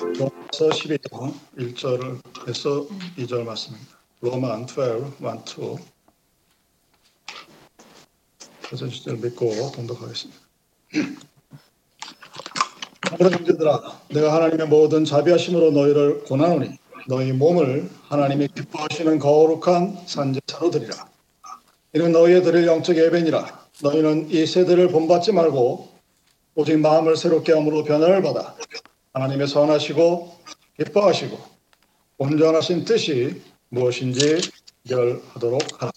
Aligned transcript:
로마서 0.00 0.70
12장 0.70 1.34
1절에서 1.58 2.88
2절 3.18 3.44
말씀입니다. 3.44 3.98
로마 4.22 4.56
12, 4.58 4.82
1, 4.82 5.04
2 5.20 5.76
그래서 8.62 8.88
주제를 8.88 9.18
믿고 9.18 9.50
동독하겠습니다. 9.72 10.40
사랑하는 13.10 13.38
형제들아 13.44 14.00
내가 14.08 14.34
하나님의 14.34 14.68
모든 14.68 15.04
자비하심으로 15.04 15.72
너희를 15.72 16.24
고나노니 16.24 16.78
너희 17.06 17.32
몸을 17.32 17.90
하나님이 18.08 18.48
기뻐하시는 18.48 19.18
거룩한 19.18 20.06
산제사로 20.06 20.70
드리라. 20.70 21.08
이는 21.94 22.12
너희의 22.12 22.42
드릴 22.42 22.66
영적 22.66 22.96
예배니라. 22.96 23.66
너희는 23.82 24.30
이 24.30 24.46
세대를 24.46 24.88
본받지 24.88 25.32
말고 25.32 25.88
오직 26.54 26.78
마음을 26.78 27.16
새롭게 27.16 27.52
함으로 27.52 27.84
변화를 27.84 28.22
받아 28.22 28.54
하나님의 29.12 29.48
선하시고 29.48 30.38
기뻐하시고 30.76 31.38
온전하신 32.18 32.84
뜻이 32.84 33.42
무엇인지 33.70 34.50
결하도록 34.88 35.60
하라. 35.82 35.92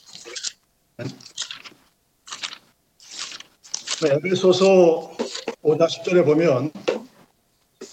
네, 4.01 4.09
에베소서 4.15 5.15
5장 5.63 5.87
10절에 5.87 6.25
보면 6.25 6.71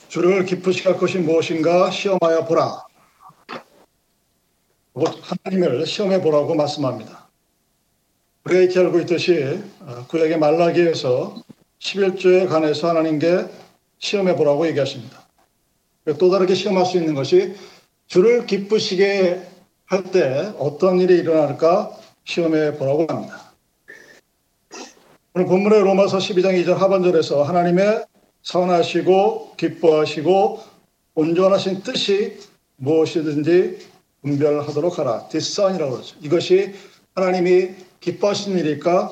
주를 0.09 0.45
기쁘시게 0.45 0.89
할 0.89 0.99
것이 0.99 1.19
무엇인가 1.19 1.91
시험하여 1.91 2.47
보라. 2.47 2.85
하나님을 4.95 5.87
시험해 5.87 6.21
보라고 6.21 6.55
말씀합니다. 6.55 7.29
우리가 8.45 8.61
이렇게 8.63 8.81
알고 8.81 9.01
있듯이 9.01 9.63
어, 9.81 10.07
구약의 10.09 10.39
말라기에서 10.39 11.43
11조에 11.79 12.49
관해서 12.49 12.89
하나님께 12.89 13.47
시험해 14.01 14.35
보라고 14.37 14.67
얘기하십니다. 14.67 15.27
또 16.19 16.31
다르게 16.31 16.55
시험할 16.55 16.85
수 16.87 16.97
있는 16.97 17.15
것이 17.15 17.55
주를 18.07 18.47
기쁘시게 18.47 19.41
할 19.87 20.05
때 20.05 20.53
어떤 20.59 21.01
일이 21.01 21.15
일어날까 21.19 21.91
시험해 22.25 22.77
보라고 22.79 23.07
합니다. 23.09 23.53
오늘 25.35 25.47
본문의 25.47 25.81
로마서 25.81 26.19
12장 26.19 26.65
2절 26.65 26.75
하반절에서 26.75 27.43
하나님의 27.43 28.05
선하시고 28.43 29.57
기뻐하시고 29.57 30.61
온전하신 31.15 31.83
뜻이 31.83 32.39
무엇이든지 32.77 33.79
분별하도록 34.23 34.99
하라. 34.99 35.29
디스선이라고 35.29 35.93
그러죠. 35.93 36.17
이것이 36.21 36.73
하나님이 37.15 37.71
기뻐하시는 38.01 38.59
일일까? 38.59 39.11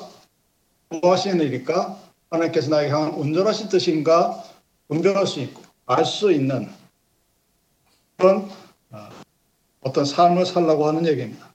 좋아하시는 0.91 1.39
일일까? 1.45 1.99
하나님께서 2.31 2.69
나에게 2.69 2.91
향한 2.91 3.13
온전하신 3.13 3.69
뜻인가? 3.69 4.43
분별할 4.89 5.25
수 5.25 5.39
있고 5.39 5.61
알 5.85 6.03
수 6.03 6.31
있는 6.31 6.69
그런 8.17 8.49
어, 8.91 9.09
어떤 9.81 10.03
삶을 10.03 10.45
살라고 10.45 10.87
하는 10.87 11.07
얘기입니다. 11.07 11.53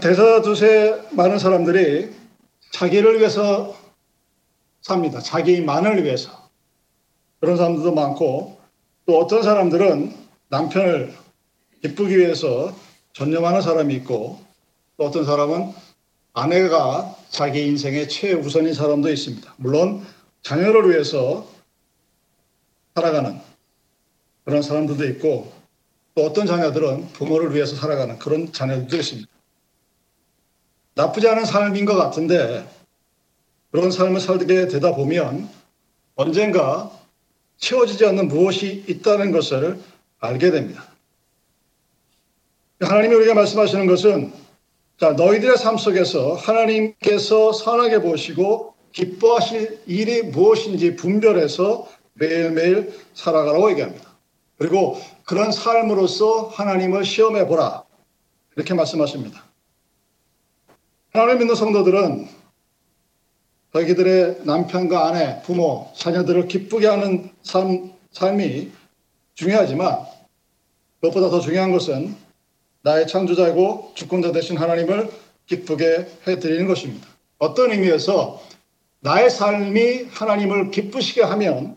대사두세 0.00 1.08
많은 1.12 1.38
사람들이 1.38 2.12
자기를 2.72 3.18
위해서 3.20 3.76
삽니다. 4.82 5.20
자기만을 5.20 6.04
위해서. 6.04 6.50
그런 7.40 7.56
사람들도 7.56 7.94
많고 7.94 8.60
또 9.06 9.18
어떤 9.18 9.42
사람들은 9.42 10.14
남편을 10.48 11.14
기쁘기 11.82 12.18
위해서 12.18 12.74
전념하는 13.12 13.62
사람이 13.62 13.94
있고 13.96 14.40
또 14.96 15.06
어떤 15.06 15.24
사람은 15.24 15.72
아내가 16.32 17.16
자기 17.28 17.66
인생의 17.66 18.08
최우선인 18.08 18.74
사람도 18.74 19.10
있습니다. 19.10 19.54
물론 19.58 20.04
자녀를 20.44 20.90
위해서 20.90 21.48
살아가는 22.94 23.40
그런 24.44 24.62
사람들도 24.62 25.04
있고 25.06 25.52
또 26.14 26.26
어떤 26.26 26.46
자녀들은 26.46 27.08
부모를 27.14 27.54
위해서 27.54 27.74
살아가는 27.74 28.18
그런 28.18 28.52
자녀들도 28.52 28.96
있습니다. 28.96 29.28
나쁘지 30.94 31.26
않은 31.28 31.44
삶인 31.44 31.86
것 31.86 31.96
같은데 31.96 32.68
그런 33.72 33.90
삶을 33.90 34.20
살게 34.20 34.68
되다 34.68 34.94
보면 34.94 35.48
언젠가 36.14 36.92
채워지지 37.56 38.04
않는 38.06 38.28
무엇이 38.28 38.84
있다는 38.86 39.32
것을 39.32 39.80
알게 40.20 40.50
됩니다. 40.50 40.86
하나님이 42.80 43.14
우리가 43.14 43.34
말씀하시는 43.34 43.86
것은 43.86 44.32
자, 45.00 45.12
너희들의 45.12 45.56
삶 45.56 45.78
속에서 45.78 46.34
하나님께서 46.34 47.52
선하게 47.52 48.00
보시고 48.00 48.73
기뻐하실 48.94 49.82
일이 49.86 50.22
무엇인지 50.22 50.96
분별해서 50.96 51.88
매일매일 52.14 52.94
살아가라고 53.12 53.70
얘기합니다. 53.72 54.14
그리고 54.56 54.98
그런 55.24 55.50
삶으로서 55.50 56.46
하나님을 56.46 57.04
시험해 57.04 57.46
보라. 57.48 57.82
이렇게 58.56 58.72
말씀하십니다. 58.72 59.44
하나님 61.12 61.40
믿는 61.40 61.56
성도들은 61.56 62.28
자기들의 63.72 64.42
남편과 64.44 65.08
아내, 65.08 65.42
부모, 65.42 65.90
자녀들을 65.96 66.46
기쁘게 66.46 66.86
하는 66.86 67.30
삶, 67.42 67.92
삶이 68.12 68.70
중요하지만 69.34 69.98
그것보다 71.00 71.30
더 71.30 71.40
중요한 71.40 71.72
것은 71.72 72.14
나의 72.82 73.08
창조자이고 73.08 73.92
주권자 73.96 74.30
되신 74.30 74.56
하나님을 74.56 75.10
기쁘게 75.46 76.06
해드리는 76.28 76.68
것입니다. 76.68 77.08
어떤 77.38 77.72
의미에서 77.72 78.40
나의 79.04 79.28
삶이 79.28 80.04
하나님을 80.10 80.70
기쁘시게 80.70 81.22
하면 81.22 81.76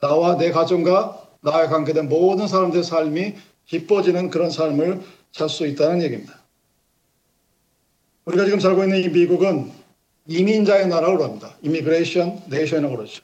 나와 0.00 0.36
내 0.36 0.50
가정과 0.50 1.28
나와 1.42 1.68
관계된 1.68 2.08
모든 2.08 2.48
사람들의 2.48 2.82
삶이 2.82 3.34
기뻐지는 3.66 4.30
그런 4.30 4.50
삶을 4.50 5.00
살 5.32 5.48
수 5.48 5.64
있다는 5.68 6.02
얘기입니다. 6.02 6.40
우리가 8.24 8.46
지금 8.46 8.58
살고 8.58 8.82
있는 8.82 8.98
이 8.98 9.08
미국은 9.10 9.70
이민자의 10.26 10.88
나라라고 10.88 11.22
합니다. 11.22 11.56
immigration 11.62 12.42
nation이라고 12.48 12.96
그러죠. 12.96 13.22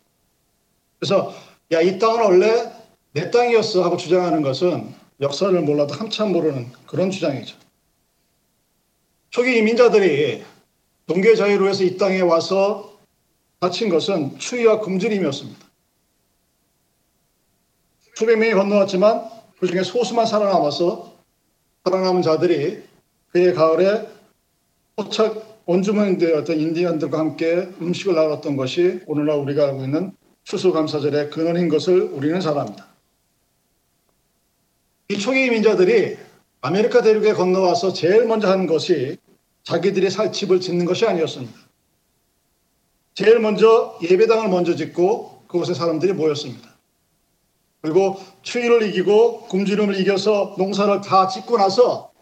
그래서 1.00 1.34
야 1.72 1.82
이 1.82 1.98
땅은 1.98 2.20
원래 2.22 2.72
내 3.10 3.28
땅이었어 3.32 3.82
하고 3.82 3.96
주장하는 3.96 4.42
것은 4.42 4.94
역사를 5.20 5.60
몰라도 5.62 5.94
한참 5.94 6.32
모르는 6.32 6.70
그런 6.86 7.10
주장이죠. 7.10 7.56
초기 9.30 9.58
이민자들이 9.58 10.44
종교 11.06 11.36
자유를 11.36 11.68
위해서 11.68 11.84
이 11.84 11.96
땅에 11.96 12.20
와서 12.20 12.98
닥친 13.60 13.88
것은 13.88 14.38
추위와 14.38 14.80
굶주림이었습니다. 14.80 15.66
수백 18.14 18.38
명이 18.38 18.54
건너왔지만 18.54 19.24
그 19.60 19.66
중에 19.66 19.82
소수만 19.82 20.26
살아남아서 20.26 21.14
살아남은 21.84 22.22
자들이 22.22 22.82
그 23.28 23.41
해 23.41 23.54
가을에 23.54 24.08
토착 24.96 25.62
원주민이었던 25.66 26.58
인디언들과 26.58 27.18
함께 27.18 27.68
음식을 27.80 28.14
나눴던 28.14 28.56
것이 28.56 29.00
오늘날 29.06 29.38
우리가 29.38 29.66
알고 29.66 29.84
있는 29.84 30.12
추수감사절의 30.44 31.30
근원인 31.30 31.68
것을 31.68 32.00
우리는 32.02 32.40
잘 32.40 32.56
압니다. 32.58 32.86
이 35.08 35.18
초기 35.18 35.44
이민자들이 35.44 36.16
아메리카 36.62 37.02
대륙에 37.02 37.32
건너와서 37.32 37.92
제일 37.92 38.24
먼저 38.24 38.48
한 38.48 38.66
것이 38.66 39.18
자기들이 39.66 40.10
살 40.10 40.32
집을 40.32 40.60
짓는 40.60 40.84
것이 40.86 41.06
아니었습니다. 41.06 41.52
제일 43.14 43.40
먼저 43.40 43.98
예배당을 44.00 44.48
먼저 44.48 44.76
짓고 44.76 45.42
그곳에 45.48 45.74
사람들이 45.74 46.12
모였습니다. 46.12 46.70
그리고 47.82 48.20
추위를 48.42 48.84
이기고 48.88 49.46
굶주림을 49.48 49.98
이겨서 50.00 50.54
농사를 50.56 51.00
다 51.00 51.26
짓고 51.26 51.56
나서 51.58 52.12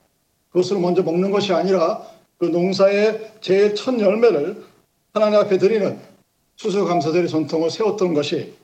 그것을 0.51 0.79
먼저 0.79 1.03
먹는 1.03 1.31
것이 1.31 1.53
아니라 1.53 2.03
그 2.39 2.47
농사의 2.47 3.33
제일 3.41 3.75
첫 3.75 3.99
열매를 4.01 4.65
하나님 5.13 5.39
앞에 5.39 5.59
드리는 5.59 6.01
추수감사절의 6.57 7.29
전통을 7.29 7.71
세웠던 7.71 8.15
것이 8.15 8.55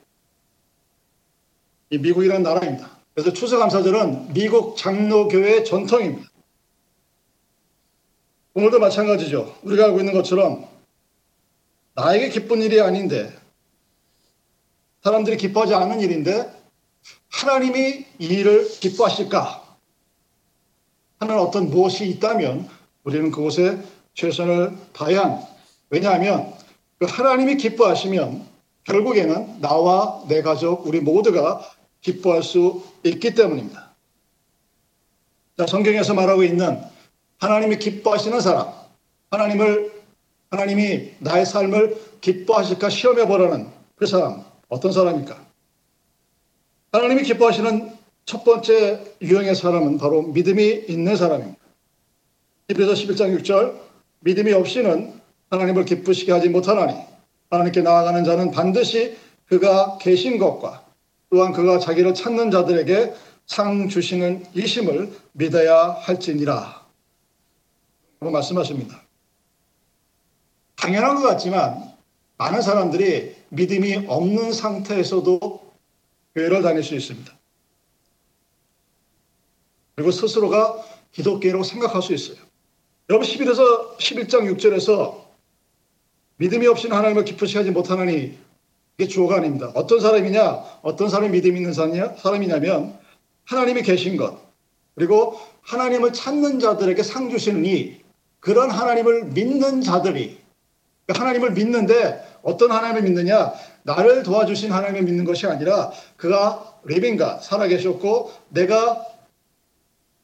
이 1.91 1.97
미국이라는 1.99 2.41
나라입니다. 2.41 2.97
그래서 3.13 3.31
추수감사절은 3.31 4.33
미국 4.33 4.75
장로교회의 4.75 5.65
전통입니다. 5.65 6.31
오늘도 8.53 8.79
마찬가지죠. 8.79 9.55
우리가 9.63 9.85
알고 9.85 9.99
있는 9.99 10.13
것처럼 10.13 10.67
나에게 11.95 12.29
기쁜 12.29 12.61
일이 12.61 12.81
아닌데 12.81 13.33
사람들이 15.03 15.37
기뻐하지 15.37 15.73
않는 15.73 16.01
일인데 16.01 16.51
하나님이 17.29 18.05
이 18.19 18.25
일을 18.25 18.67
기뻐하실까 18.67 19.77
하는 21.19 21.39
어떤 21.39 21.69
무엇이 21.69 22.07
있다면 22.09 22.67
우리는 23.03 23.31
그곳에 23.31 23.81
최선을 24.15 24.75
다해야 24.93 25.23
합니다. 25.23 25.47
왜냐하면 25.89 26.53
그 26.99 27.05
하나님이 27.05 27.55
기뻐하시면 27.55 28.45
결국에는 28.83 29.61
나와 29.61 30.23
내 30.27 30.41
가족 30.41 30.85
우리 30.87 30.99
모두가 30.99 31.61
기뻐할 32.01 32.43
수 32.43 32.83
있기 33.03 33.33
때문입니다. 33.33 33.93
자, 35.57 35.67
성경에서 35.67 36.13
말하고 36.13 36.43
있는 36.43 36.90
하나님이 37.41 37.79
기뻐하시는 37.79 38.39
사람, 38.39 38.71
하나님을 39.31 39.91
하나님이 40.51 41.13
나의 41.19 41.45
삶을 41.45 41.99
기뻐하실까 42.21 42.89
시험해 42.89 43.25
보라는 43.25 43.67
그 43.95 44.05
사람 44.05 44.43
어떤 44.69 44.91
사람입니까? 44.91 45.43
하나님이 46.91 47.23
기뻐하시는 47.23 47.91
첫 48.25 48.43
번째 48.43 49.03
유형의 49.21 49.55
사람은 49.55 49.97
바로 49.97 50.21
믿음이 50.21 50.85
있는 50.87 51.15
사람입니다. 51.15 51.57
히브리서 52.69 52.93
11장 52.93 53.41
6절 53.41 53.75
믿음이 54.19 54.53
없이는 54.53 55.19
하나님을 55.49 55.85
기쁘시게 55.85 56.31
하지 56.31 56.47
못하나니 56.47 56.93
하나님께 57.49 57.81
나아가는 57.81 58.23
자는 58.23 58.51
반드시 58.51 59.17
그가 59.47 59.97
계신 59.97 60.37
것과 60.37 60.85
또한 61.31 61.53
그가 61.53 61.79
자기를 61.79 62.13
찾는 62.13 62.51
자들에게 62.51 63.13
상 63.47 63.89
주시는 63.89 64.45
이심을 64.53 65.11
믿어야 65.31 65.89
할지니라. 65.89 66.80
말씀하십니다. 68.29 69.01
당연한 70.75 71.15
것 71.15 71.23
같지만 71.23 71.91
많은 72.37 72.61
사람들이 72.61 73.35
믿음이 73.49 74.05
없는 74.07 74.53
상태에서도 74.53 75.71
교회를 76.35 76.61
다닐 76.61 76.83
수 76.83 76.95
있습니다. 76.95 77.31
그리고 79.95 80.11
스스로가 80.11 80.83
기독교라고 81.11 81.63
생각할 81.63 82.01
수 82.01 82.13
있어요. 82.13 82.37
여러분 83.09 83.27
11에서 83.27 83.97
11장 83.97 84.55
6절에서 84.55 85.21
믿음이 86.37 86.65
없이는 86.67 86.95
하나님을 86.95 87.25
기쁘시 87.25 87.57
하지 87.57 87.71
못하느니 87.71 88.37
이게 88.97 89.07
주어가 89.07 89.35
아닙니다. 89.35 89.71
어떤 89.75 89.99
사람이냐? 89.99 90.79
어떤 90.81 91.09
사람이 91.09 91.31
믿음 91.31 91.57
있는 91.57 91.73
사람이냐면 91.73 92.97
하나님이 93.45 93.81
계신 93.81 94.15
것 94.15 94.39
그리고 94.95 95.39
하나님을 95.61 96.13
찾는 96.13 96.59
자들에게 96.59 97.03
상 97.03 97.29
주시는 97.29 97.65
이 97.65 98.00
그런 98.41 98.69
하나님을 98.69 99.25
믿는 99.25 99.81
자들이 99.81 100.41
그러니까 101.05 101.23
하나님을 101.23 101.51
믿는데 101.51 102.27
어떤 102.43 102.71
하나님을 102.71 103.03
믿느냐? 103.03 103.53
나를 103.83 104.23
도와주신 104.23 104.71
하나님을 104.71 105.03
믿는 105.03 105.23
것이 105.23 105.47
아니라 105.47 105.91
그가 106.17 106.79
리빙가 106.83 107.39
살아계셨고 107.39 108.31
내가 108.49 109.05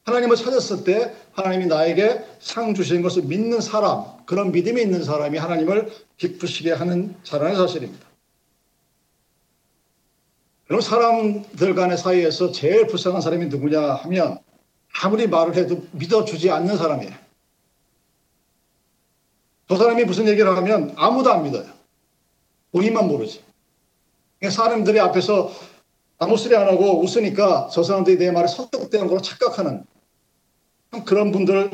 하나님을 0.04 0.36
찾았을 0.36 0.84
때 0.84 1.14
하나님이 1.34 1.68
나에게 1.68 2.24
상 2.40 2.74
주신 2.74 3.02
것을 3.02 3.24
믿는 3.24 3.62
사람, 3.62 4.06
그런 4.25 4.52
믿음이 4.52 4.81
있는 4.81 5.04
사람이 5.04 5.38
하나님을 5.38 5.92
기쁘시게 6.18 6.72
하는 6.72 7.16
자라는 7.24 7.56
사실입니다. 7.58 8.08
그럼 10.68 10.81
사람들 10.81 11.75
간의 11.75 11.98
사이에서 11.98 12.52
제일 12.52 12.88
불쌍한 12.88 13.22
사람이 13.22 13.48
누구냐 13.48 13.81
하면 13.81 14.40
아무리 15.02 15.28
말을 15.28 15.56
해도 15.56 15.86
믿어주지 15.92 16.52
않는 16.52 16.78
사람이에요. 16.78 17.26
저 19.68 19.75
사람이 19.75 20.06
무슨 20.06 20.28
얘기를 20.28 20.56
하면 20.56 20.94
아무도 20.96 21.31
안 21.31 21.44
믿어요. 21.44 21.66
본인만 22.72 23.08
모르지. 23.08 23.44
사람들이 24.50 25.00
앞에서 25.00 25.52
아무 26.19 26.38
소리 26.38 26.56
안 26.56 26.68
하고 26.68 27.02
웃으니까 27.02 27.69
저 27.72 27.84
사람들이 27.84 28.18
내 28.18 28.31
말에 28.31 28.48
설득되는 28.48 29.08
걸로 29.08 29.22
착각하는 29.22 29.86
그런 31.06 31.31
분들을 31.31 31.72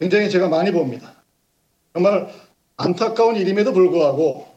굉장히 0.00 0.30
제가 0.30 0.48
많이 0.48 0.72
봅니다. 0.72 1.22
정말 1.92 2.28
안타까운 2.76 3.36
일임에도 3.36 3.72
불구하고 3.72 4.48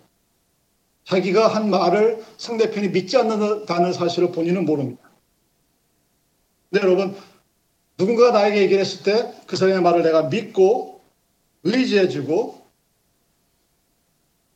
자기가 1.03 1.47
한 1.47 1.69
말을 1.69 2.23
상대편이 2.37 2.89
믿지 2.89 3.17
않는다는 3.17 3.93
사실을 3.93 4.31
본인은 4.31 4.65
모릅니다. 4.65 5.03
근데 6.71 6.85
여러분, 6.85 7.15
누군가 7.97 8.31
나에게 8.31 8.61
얘기를 8.61 8.81
했을 8.81 9.03
때 9.03 9.35
그 9.45 9.55
사람의 9.55 9.81
말을 9.81 10.03
내가 10.03 10.23
믿고 10.23 10.94
의지해주고 11.65 12.65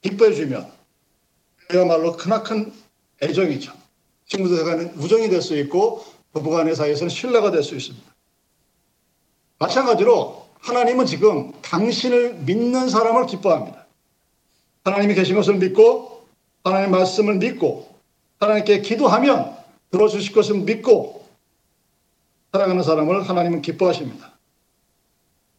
기뻐해주면 0.01 0.71
그야말로 1.67 2.13
크나큰 2.13 2.71
애정이죠. 3.21 3.73
친구들 4.27 4.63
간에 4.63 4.83
우정이 4.95 5.29
될 5.29 5.41
수 5.41 5.57
있고 5.57 6.05
부부간의 6.33 6.75
사이에서는 6.75 7.09
신뢰가 7.09 7.51
될 7.51 7.63
수 7.63 7.75
있습니다. 7.75 8.07
마찬가지로 9.57 10.47
하나님은 10.61 11.05
지금 11.05 11.51
당신을 11.61 12.35
믿는 12.35 12.89
사람을 12.89 13.25
기뻐합니다. 13.25 13.85
하나님이 14.83 15.15
계신 15.15 15.35
것을 15.35 15.55
믿고 15.55 16.27
하나님의 16.63 16.91
말씀을 16.91 17.35
믿고 17.35 17.89
하나님께 18.39 18.81
기도하면 18.81 19.57
들어주실 19.91 20.33
것을 20.33 20.59
믿고 20.59 21.27
살아가는 22.51 22.81
사람을 22.81 23.27
하나님은 23.27 23.61
기뻐하십니다. 23.61 24.37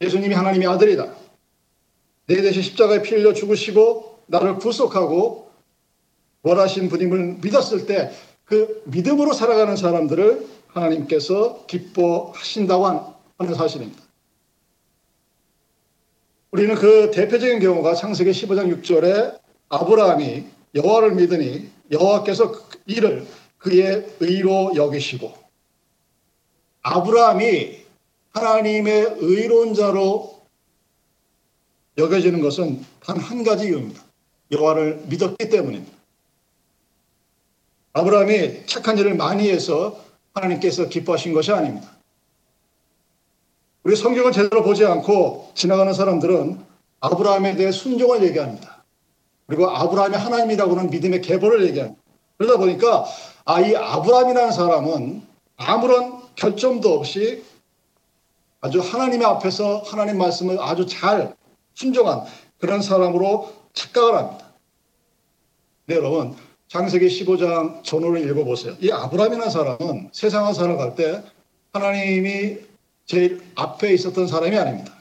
예수님이 0.01 0.35
하나님의 0.35 0.67
아들이다. 0.69 1.20
내 2.35 2.43
대신 2.43 2.63
십자가에 2.63 3.03
피 3.03 3.15
흘려 3.15 3.33
죽으시고 3.33 4.21
나를 4.27 4.57
구속하고 4.57 5.51
원하신 6.43 6.89
분임을 6.89 7.39
믿었을 7.43 7.87
때 7.87 8.11
그 8.51 8.83
믿음으로 8.87 9.33
살아가는 9.33 9.77
사람들을 9.77 10.45
하나님께서 10.67 11.67
기뻐하신다고 11.69 12.85
하는 13.39 13.55
사실입니다. 13.55 14.03
우리는 16.51 16.75
그 16.75 17.13
대표적인 17.13 17.61
경우가 17.61 17.95
창세기 17.95 18.33
15장 18.33 18.83
6절에 18.83 19.39
아브라함이 19.69 20.47
여호와를 20.75 21.15
믿으니 21.15 21.71
여호와께서 21.93 22.51
그 22.51 22.81
이를 22.87 23.25
그의 23.59 24.05
의로 24.19 24.73
여기시고 24.75 25.33
아브라함이 26.83 27.79
하나님의 28.31 29.15
의로운 29.19 29.75
자로 29.75 30.40
여겨지는 32.01 32.41
것은 32.41 32.85
단 33.05 33.19
한 33.19 33.45
가지 33.45 33.67
이유입니다. 33.67 34.03
여호와를 34.51 35.05
믿었기 35.09 35.49
때문입니다. 35.49 35.93
아브라함이 37.93 38.67
착한 38.67 38.97
일을 38.99 39.15
많이 39.15 39.51
해서 39.51 40.01
하나님께서 40.35 40.89
기뻐하신 40.89 41.35
것이 41.35 41.53
아닙니다. 41.53 41.89
우리 43.83 43.97
성경을 43.97 44.33
제대로 44.33 44.63
보지 44.63 44.85
않고 44.85 45.53
지나가는 45.55 45.93
사람들은 45.93 46.59
아브라함에 47.01 47.57
대해 47.57 47.73
순종을 47.73 48.23
얘기합니다. 48.25 48.85
그리고 49.47 49.69
아브라함이 49.69 50.17
하나님이라고는 50.17 50.91
믿음의 50.91 51.23
계보를 51.23 51.67
얘기합니다. 51.69 52.01
그러다 52.39 52.59
보니까 52.59 53.05
아, 53.45 53.61
이 53.61 53.75
아브라함이라는 53.75 54.53
사람은 54.53 55.23
아무런 55.57 56.21
결점도 56.37 56.95
없이 56.95 57.43
아주 58.61 58.81
하나님의 58.81 59.27
앞에서 59.27 59.79
하나님 59.87 60.19
말씀을 60.19 60.59
아주 60.61 60.87
잘 60.87 61.35
순종한 61.75 62.25
그런 62.59 62.83
사람으로 62.83 63.53
착각을 63.73 64.15
합니다. 64.15 64.53
네, 65.87 65.97
여러분. 65.97 66.37
장세기 66.69 67.09
15장 67.09 67.83
전후를 67.83 68.29
읽어보세요. 68.29 68.77
이 68.81 68.93
아브라함이라는 68.93 69.51
사람은 69.51 70.11
세상을 70.13 70.55
살아갈 70.55 70.95
때 70.95 71.25
하나님이 71.73 72.59
제일 73.07 73.43
앞에 73.57 73.93
있었던 73.95 74.29
사람이 74.29 74.57
아닙니다. 74.57 74.95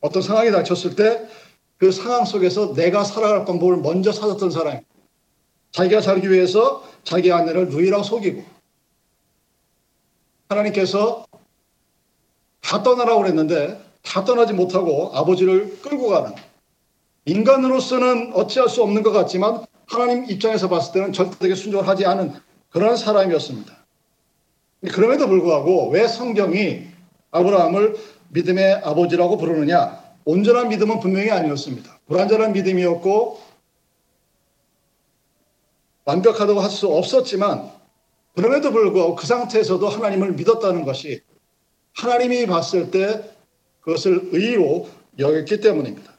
어떤 0.00 0.22
상황이 0.22 0.50
닥쳤을 0.50 0.96
때 0.96 1.28
그 1.84 1.92
상황 1.92 2.24
속에서 2.24 2.72
내가 2.74 3.04
살아갈 3.04 3.44
방법을 3.44 3.78
먼저 3.78 4.12
찾았던 4.12 4.50
사람입니다. 4.50 4.88
자기가 5.72 6.00
살기 6.00 6.30
위해서 6.30 6.82
자기 7.02 7.32
아내를 7.32 7.68
누이라고 7.68 8.02
속이고 8.02 8.42
하나님께서 10.48 11.26
다 12.62 12.82
떠나라고 12.82 13.20
그랬는데 13.20 13.83
다 14.04 14.24
떠나지 14.24 14.52
못하고 14.52 15.10
아버지를 15.14 15.80
끌고 15.80 16.08
가는 16.08 16.32
인간으로서는 17.24 18.32
어찌할 18.34 18.68
수 18.68 18.82
없는 18.82 19.02
것 19.02 19.12
같지만 19.12 19.64
하나님 19.86 20.24
입장에서 20.30 20.68
봤을 20.68 20.92
때는 20.92 21.12
절대적인 21.12 21.56
순종을 21.56 21.88
하지 21.88 22.06
않은 22.06 22.32
그런 22.70 22.96
사람이었습니다. 22.96 23.74
그럼에도 24.92 25.26
불구하고 25.26 25.88
왜 25.88 26.06
성경이 26.06 26.86
아브라함을 27.30 27.96
믿음의 28.28 28.82
아버지라고 28.84 29.38
부르느냐? 29.38 30.02
온전한 30.24 30.68
믿음은 30.68 31.00
분명히 31.00 31.30
아니었습니다. 31.30 32.00
불완전한 32.06 32.52
믿음이었고 32.52 33.40
완벽하다고 36.04 36.60
할 36.60 36.70
수 36.70 36.88
없었지만 36.88 37.70
그럼에도 38.34 38.72
불구하고 38.72 39.14
그 39.14 39.26
상태에서도 39.26 39.88
하나님을 39.88 40.32
믿었다는 40.32 40.84
것이 40.84 41.22
하나님이 41.94 42.46
봤을 42.46 42.90
때 42.90 43.33
그것을 43.84 44.30
의로 44.32 44.88
여겼기 45.18 45.60
때문입니다. 45.60 46.12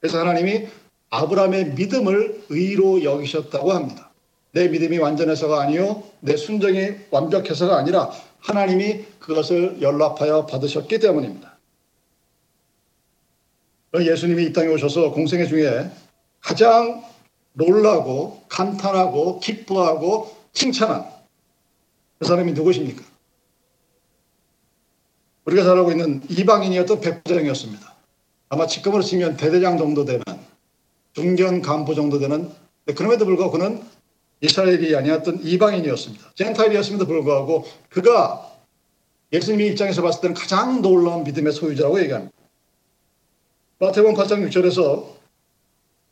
그래서 0.00 0.18
하나님이 0.18 0.66
아브라함의 1.10 1.74
믿음을 1.74 2.44
의로 2.48 3.04
여기셨다고 3.04 3.72
합니다. 3.72 4.10
내 4.52 4.68
믿음이 4.68 4.98
완전해서가 4.98 5.60
아니요, 5.60 6.02
내 6.20 6.36
순정이 6.36 6.92
완벽해서가 7.10 7.76
아니라 7.76 8.10
하나님이 8.40 9.04
그것을 9.18 9.82
연락하여 9.82 10.46
받으셨기 10.46 10.98
때문입니다. 10.98 11.58
예수님이 13.94 14.44
이 14.44 14.52
땅에 14.52 14.68
오셔서 14.68 15.12
공생애 15.12 15.46
중에 15.46 15.90
가장 16.40 17.04
놀라고 17.52 18.42
감탄하고 18.48 19.40
기뻐하고 19.40 20.34
칭찬한 20.52 21.04
그 22.18 22.26
사람이 22.26 22.52
누구십니까? 22.52 23.11
우리가 25.44 25.64
잘 25.64 25.76
알고 25.76 25.90
있는 25.90 26.22
이방인이었던 26.28 27.00
백부장이었습니다. 27.00 27.92
아마 28.48 28.66
지금으로 28.66 29.02
치면 29.02 29.36
대대장 29.36 29.78
정도 29.78 30.04
되는 30.04 30.22
중견 31.14 31.62
간부 31.62 31.94
정도 31.94 32.18
되는 32.18 32.50
그럼에도 32.94 33.24
불구하고 33.24 33.58
그는 33.58 33.82
이스라엘이 34.40 34.94
아니었던 34.94 35.40
이방인이었습니다. 35.42 36.32
젠타일이었음에도 36.34 37.06
불구하고 37.06 37.64
그가 37.88 38.50
예수님의 39.32 39.68
입장에서 39.68 40.02
봤을 40.02 40.20
때는 40.20 40.34
가장 40.34 40.82
놀라운 40.82 41.24
믿음의 41.24 41.52
소유자라고 41.52 42.00
얘기합니다. 42.02 42.32
마태복음 43.78 44.14
8장 44.14 44.48
6절에서 44.48 45.06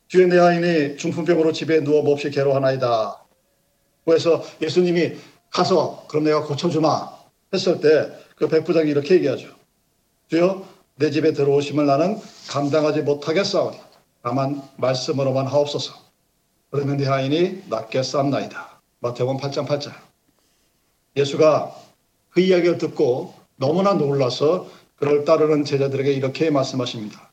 주의 0.09 0.27
내 0.27 0.39
아인이 0.39 0.97
중풍병으로 0.97 1.53
집에 1.53 1.85
누워 1.85 2.03
몹시 2.03 2.31
괴로하나이다. 2.31 3.23
그래서 4.05 4.43
예수님이 4.61 5.17
가서 5.51 6.05
그럼 6.09 6.25
내가 6.25 6.43
고쳐주마 6.45 7.11
했을 7.53 7.81
때 7.81 8.11
그 8.41 8.49
백부장이 8.49 8.91
이렇게 8.91 9.17
얘기하죠. 9.17 9.49
주여 10.29 10.67
내 10.97 11.11
집에 11.11 11.35
들어오심을 11.35 11.85
나는 11.85 12.19
감당하지 12.49 13.03
못하겠사오니 13.03 13.79
다만 14.23 14.63
말씀으로만 14.79 15.47
하옵소서. 15.47 15.95
그러면 16.71 16.97
네 16.97 17.05
하인이 17.07 17.65
낫게 17.69 18.03
쌈나이다. 18.03 18.81
마태복음 19.01 19.37
8장 19.37 19.67
8절. 19.67 19.93
예수가 21.17 21.77
그 22.31 22.41
이야기를 22.41 22.79
듣고 22.79 23.35
너무나 23.57 23.93
놀라서 23.93 24.69
그를 24.97 25.27
따르는 25.27 25.65
제자들에게 25.65 26.11
이렇게 26.11 26.51
말씀하십니다. 26.51 27.31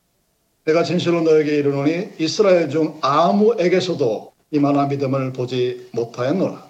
내가 0.66 0.82
진실로 0.82 1.22
너에게 1.22 1.56
이르노니 1.56 2.16
이스라엘 2.18 2.68
중 2.68 2.98
아무에게서도 3.00 4.32
이만한 4.50 4.88
믿음을 4.88 5.32
보지 5.32 5.88
못하였노라. 5.92 6.68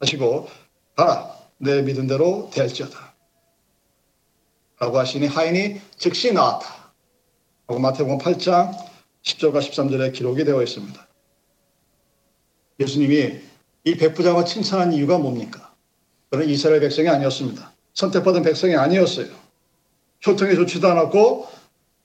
하시고 0.00 0.48
가라 0.94 1.30
내 1.58 1.82
믿은 1.82 2.06
대로 2.06 2.48
될지어다. 2.54 3.15
라고 4.78 4.98
하시니 4.98 5.26
하인이 5.26 5.80
즉시 5.96 6.32
나왔다. 6.32 6.66
하고 7.66 7.80
마태복음 7.80 8.18
8장 8.18 8.76
10절과 9.22 9.58
13절에 9.58 10.12
기록이 10.12 10.44
되어 10.44 10.62
있습니다. 10.62 11.06
예수님이 12.80 13.40
이 13.84 13.96
백부장을 13.96 14.44
칭찬한 14.44 14.92
이유가 14.92 15.18
뭡니까? 15.18 15.72
그는 16.30 16.48
이스라엘 16.48 16.80
백성이 16.80 17.08
아니었습니다. 17.08 17.72
선택받은 17.94 18.42
백성이 18.42 18.76
아니었어요. 18.76 19.28
혈통이 20.20 20.54
좋지도 20.54 20.88
않았고 20.88 21.48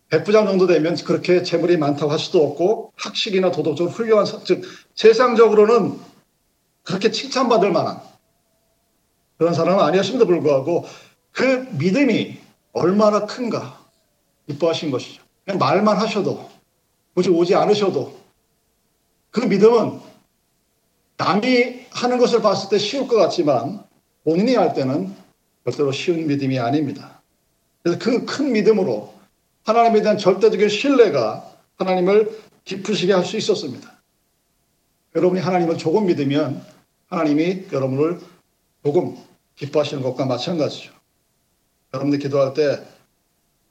백부장 0.10 0.46
정도 0.46 0.68
되면 0.68 0.96
그렇게 0.96 1.44
재물이 1.44 1.78
많다고 1.78 2.12
할 2.12 2.20
수도 2.20 2.46
없고 2.46 2.94
학식이나 2.96 3.52
도덕적으로 3.52 3.94
훌륭한 3.94 4.26
즉 4.44 4.64
세상적으로는 4.96 6.00
그렇게 6.84 7.12
칭찬받을 7.12 7.72
만한 7.72 8.02
그런 9.38 9.54
사람은 9.54 9.84
아니었음에도 9.84 10.26
불구하고 10.26 10.86
그 11.32 11.68
믿음이 11.72 12.38
얼마나 12.74 13.26
큰가 13.26 13.80
기뻐하신 14.48 14.92
것이죠. 14.92 15.24
그냥 15.46 15.60
말만 15.60 15.98
하셔도 15.98 16.50
굳이 17.14 17.30
오지 17.30 17.56
않으셔도 17.56 18.20
그 19.32 19.42
믿음은 19.42 20.00
남이 21.18 21.86
하는 21.92 22.18
것을 22.18 22.42
봤을 22.42 22.70
때 22.70 22.78
쉬울 22.78 23.08
것 23.08 23.16
같지만 23.18 23.84
본인이 24.24 24.56
할 24.56 24.74
때는 24.74 25.14
절대로 25.64 25.92
쉬운 25.92 26.28
믿음이 26.28 26.58
아닙니다. 26.60 27.22
그래서 27.84 28.00
그 28.00 28.26
큰 28.26 28.52
믿음으로 28.54 29.14
하나님에 29.64 30.02
대한 30.02 30.18
절대적인 30.18 30.70
신뢰가 30.70 31.52
하나님을 31.78 32.40
기쁘시게 32.66 33.14
할 33.14 33.24
수 33.26 33.38
있었습니다. 33.38 33.92
여러분이 35.16 35.42
하나님을 35.42 35.78
조금 35.78 36.06
믿으면 36.06 36.64
하나님이 37.08 37.66
여러분을 37.72 38.20
조금 38.84 39.18
기뻐하시는 39.56 40.02
것과 40.02 40.26
마찬가지죠. 40.26 40.94
여러분들 41.94 42.20
기도할 42.20 42.54
때 42.54 42.84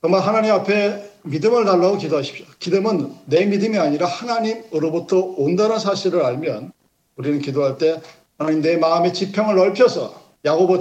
정말 0.03 0.21
하나님 0.23 0.53
앞에 0.53 1.11
믿음을 1.23 1.65
달라고 1.65 1.99
기도하십시오. 1.99 2.47
기도는 2.59 3.15
내 3.27 3.45
믿음이 3.45 3.79
아니라 3.79 4.07
하나님으로부터 4.07 5.19
온다는 5.19 5.79
사실을 5.79 6.23
알면 6.23 6.73
우리는 7.17 7.41
기도할 7.41 7.77
때 7.77 8.01
하나님 8.39 8.63
내 8.63 8.77
마음의 8.79 9.13
지평을 9.13 9.55
넓혀서 9.55 10.19
야고보 10.45 10.81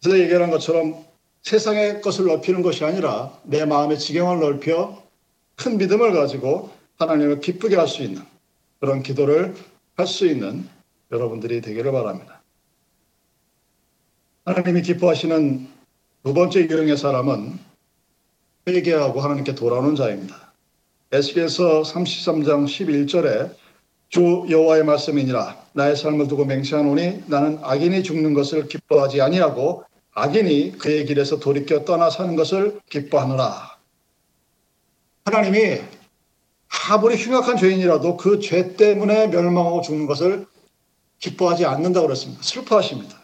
제가 0.00 0.18
얘기한 0.18 0.50
것처럼 0.50 1.04
세상의 1.42 2.00
것을 2.00 2.26
넓히는 2.26 2.62
것이 2.62 2.84
아니라 2.84 3.32
내 3.44 3.64
마음의 3.64 3.98
지경을 3.98 4.40
넓혀 4.40 5.00
큰 5.56 5.78
믿음을 5.78 6.12
가지고 6.12 6.70
하나님을 6.98 7.40
기쁘게 7.40 7.76
할 7.76 7.86
수 7.86 8.02
있는 8.02 8.22
그런 8.80 9.02
기도를 9.02 9.54
할 9.96 10.06
수 10.06 10.26
있는 10.26 10.68
여러분들이 11.12 11.60
되기를 11.60 11.92
바랍니다. 11.92 12.39
하나님이 14.44 14.82
기뻐하시는 14.82 15.68
두 16.24 16.34
번째 16.34 16.60
유형의 16.62 16.96
사람은 16.96 17.58
회개하고 18.66 19.20
하나님께 19.20 19.54
돌아오는 19.54 19.94
자입니다. 19.94 20.52
에스겔서 21.12 21.82
33장 21.82 22.64
11절에 22.64 23.54
주 24.08 24.46
여호와의 24.48 24.84
말씀이니라 24.84 25.56
나의 25.72 25.94
삶을 25.96 26.28
두고 26.28 26.44
맹세하노니 26.46 27.24
나는 27.26 27.58
악인이 27.62 28.02
죽는 28.02 28.34
것을 28.34 28.66
기뻐하지 28.66 29.20
아니하고 29.20 29.84
악인이 30.14 30.78
그의 30.78 31.04
길에서 31.06 31.38
돌이켜 31.38 31.84
떠나 31.84 32.10
사는 32.10 32.34
것을 32.34 32.80
기뻐하노라. 32.88 33.76
하나님이 35.26 35.80
아무리 36.90 37.16
흉악한 37.16 37.56
죄인이라도 37.58 38.16
그 38.16 38.40
죄 38.40 38.74
때문에 38.74 39.28
멸망하고 39.28 39.82
죽는 39.82 40.06
것을 40.06 40.46
기뻐하지 41.18 41.66
않는다고 41.66 42.06
그랬습니다. 42.06 42.42
슬퍼하십니다. 42.42 43.19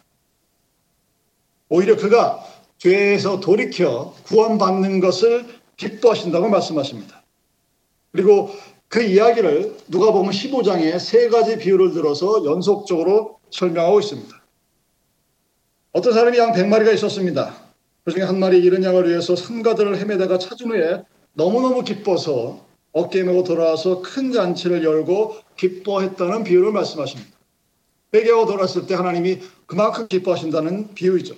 오히려 1.69 1.97
그가 1.97 2.45
죄에서 2.79 3.41
돌이켜 3.41 4.15
구원받는 4.25 5.01
것을 5.01 5.47
기뻐하신다고 5.77 6.49
말씀하십니다. 6.49 7.23
그리고 8.13 8.51
그 8.89 9.03
이야기를 9.03 9.77
누가 9.89 10.13
보면 10.13 10.31
15장에 10.31 10.99
세 10.99 11.29
가지 11.29 11.59
비유를 11.59 11.93
들어서 11.93 12.45
연속적으로 12.45 13.39
설명하고 13.51 14.01
있습니다. 14.01 14.43
어떤 15.93 16.13
사람이 16.13 16.39
양 16.39 16.53
100마리가 16.53 16.95
있었습니다. 16.95 17.55
그 18.05 18.13
중에 18.13 18.23
한 18.23 18.39
마리 18.39 18.59
잃은 18.59 18.85
양을 18.85 19.09
위해서 19.09 19.35
산가들을 19.35 19.99
헤매다가 19.99 20.39
찾은 20.39 20.71
후에 20.71 21.03
너무너무 21.33 21.83
기뻐서 21.83 22.65
어깨에 22.93 23.25
메고 23.25 23.43
돌아와서 23.43 24.01
큰 24.01 24.33
잔치를 24.33 24.85
열고 24.85 25.37
기뻐했다는 25.57 26.45
비유를 26.45 26.73
말씀하십니다. 26.73 27.31
회개하고 28.15 28.47
돌아왔을 28.47 28.87
때 28.87 28.95
하나님이 28.95 29.41
그만큼 29.67 30.07
기뻐하신다는 30.09 30.95
비유이죠. 30.95 31.35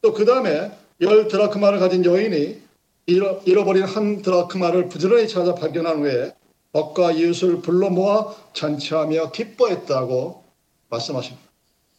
또 0.00 0.12
그 0.12 0.24
다음에 0.24 0.70
열 1.00 1.28
드라크마를 1.28 1.78
가진 1.78 2.04
여인이 2.04 2.60
잃어버린 3.06 3.84
한 3.84 4.22
드라크마를 4.22 4.88
부지런히 4.88 5.28
찾아 5.28 5.54
발견한 5.54 6.00
후에 6.00 6.34
법과 6.72 7.12
이웃을 7.12 7.62
불러 7.62 7.88
모아 7.90 8.34
잔치하며 8.52 9.30
기뻐했다고 9.32 10.44
말씀하십니다. 10.90 11.48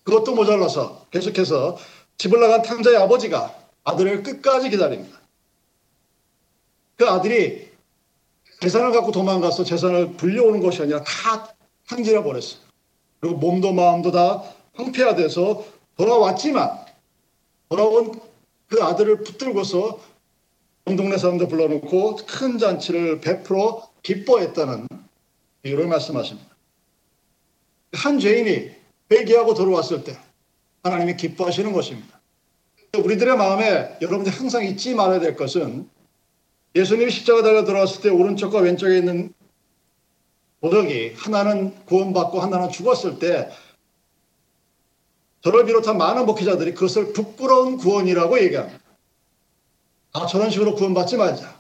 그것도 0.04 0.36
모자라서 0.36 1.06
계속해서 1.12 1.78
집을 2.18 2.40
나간 2.40 2.62
탕자의 2.62 2.98
아버지가 2.98 3.56
아들을 3.84 4.24
끝까지 4.24 4.70
기다립니다. 4.70 5.20
그 6.96 7.08
아들이 7.08 7.70
재산을 8.62 8.92
갖고 8.92 9.12
도망가서 9.12 9.64
재산을 9.64 10.14
불려오는 10.14 10.60
것이 10.60 10.82
아니라 10.82 11.04
다 11.04 11.56
탕진해 11.88 12.24
버렸어요. 12.24 12.60
그리고 13.20 13.38
몸도 13.38 13.74
마음도 13.74 14.12
다 14.12 14.44
황폐화돼서 14.76 15.66
돌아왔지만 15.98 16.89
돌아온 17.70 18.20
그 18.68 18.84
아들을 18.84 19.24
붙들고서 19.24 20.00
온 20.86 20.96
동네 20.96 21.18
사람들 21.18 21.48
불러놓고 21.48 22.18
큰 22.28 22.58
잔치를 22.58 23.22
베풀어 23.22 23.90
기뻐했다는 24.02 24.88
이유를 25.64 25.88
말씀하십니다. 25.88 26.50
한 27.94 28.20
죄인이 28.20 28.72
회개하고 29.12 29.54
돌아왔을 29.54 30.04
때 30.04 30.18
하나님이 30.84 31.16
기뻐하시는 31.16 31.72
것입니다. 31.72 32.20
우리들의 32.98 33.38
마음에 33.38 33.98
여러분들 34.02 34.32
항상 34.32 34.66
잊지 34.66 34.96
말아야 34.96 35.20
될 35.20 35.36
것은 35.36 35.88
예수님이 36.76 37.12
십자가 37.12 37.44
달려 37.44 37.66
들어왔을 37.66 38.02
때 38.02 38.10
오른쪽과 38.10 38.60
왼쪽에 38.60 38.98
있는 38.98 39.34
도덕이 40.62 41.14
하나는 41.18 41.74
구원받고 41.86 42.40
하나는 42.40 42.70
죽었을 42.70 43.20
때 43.20 43.50
저를 45.42 45.66
비롯한 45.66 45.98
많은 45.98 46.26
목회자들이 46.26 46.74
그것을 46.74 47.14
부끄러운 47.14 47.78
구원이라고 47.78 48.40
얘기합니다. 48.44 48.80
아, 50.14 50.26
저런 50.26 50.50
식으로 50.50 50.76
구원받지 50.76 51.18
말자. 51.18 51.60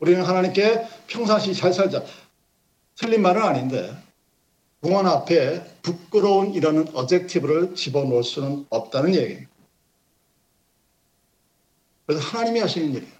우리는 0.00 0.22
하나님께 0.22 0.86
평상시 1.06 1.54
잘 1.54 1.72
살자. 1.72 2.02
틀린 2.96 3.22
말은 3.22 3.42
아닌데 3.42 3.94
공원 4.82 5.06
앞에 5.06 5.62
부끄러운이라는 5.82 6.88
어젝티브를 6.94 7.74
집어넣을 7.74 8.22
수는 8.22 8.66
없다는 8.70 9.14
얘기입니다. 9.14 9.50
그래서 12.06 12.22
하나님이 12.26 12.60
하시는 12.60 12.88
일이에요. 12.94 13.12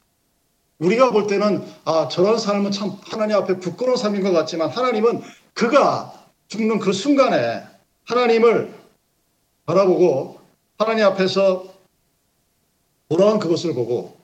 우리가 0.78 1.10
볼 1.10 1.26
때는 1.26 1.62
아 1.84 2.08
저런 2.08 2.38
삶은 2.38 2.72
참 2.72 2.98
하나님 3.02 3.36
앞에 3.36 3.58
부끄러운 3.58 3.96
삶인 3.96 4.22
것 4.22 4.32
같지만 4.32 4.70
하나님은 4.70 5.22
그가 5.52 6.14
죽는 6.48 6.78
그 6.78 6.92
순간에 6.92 7.62
하나님을 8.06 8.79
바라보고 9.70 10.40
하나님 10.78 11.04
앞에서 11.04 11.72
돌아온 13.08 13.38
그것을 13.38 13.72
보고 13.74 14.18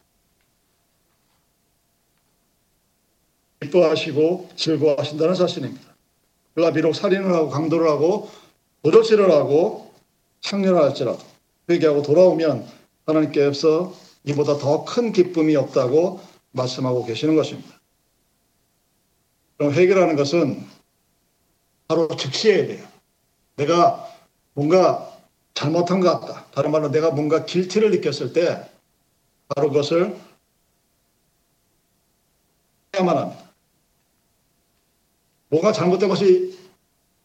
기뻐하시고 3.61 4.51
즐거워하신다는 4.57 5.35
사실입니다. 5.35 5.95
그가 6.55 6.73
비록 6.73 6.95
살인을 6.95 7.33
하고 7.33 7.51
강도를 7.51 7.89
하고 7.89 8.31
도적질을 8.83 9.31
하고 9.31 9.93
창렬을 10.41 10.83
할지라도 10.83 11.21
회개하고 11.71 12.03
돌아오면 12.03 12.67
하나님께서 13.07 13.95
이보다 14.25 14.59
더 14.59 14.85
큰 14.85 15.13
기쁨이 15.13 15.55
없다고 15.55 16.21
말씀하고 16.53 17.05
계시는 17.05 17.37
것입니다. 17.37 17.81
그럼 19.59 19.73
회개라는 19.73 20.17
것은 20.17 20.67
바로 21.89 22.09
즉시해야 22.09 22.67
돼요. 22.67 22.87
내가 23.57 24.09
뭔가 24.55 25.16
잘못한 25.57 26.01
것 26.01 26.21
같다. 26.21 26.45
다른 26.53 26.71
말로 26.71 26.91
내가 26.91 27.11
뭔가 27.11 27.47
길티를 27.47 27.91
느꼈을 27.91 28.35
때 28.35 28.71
바로 29.49 29.71
그것을 29.71 30.15
해야만 32.95 33.17
합니다. 33.17 33.43
뭔가 35.49 35.73
잘못된 35.73 36.11
것이 36.11 36.59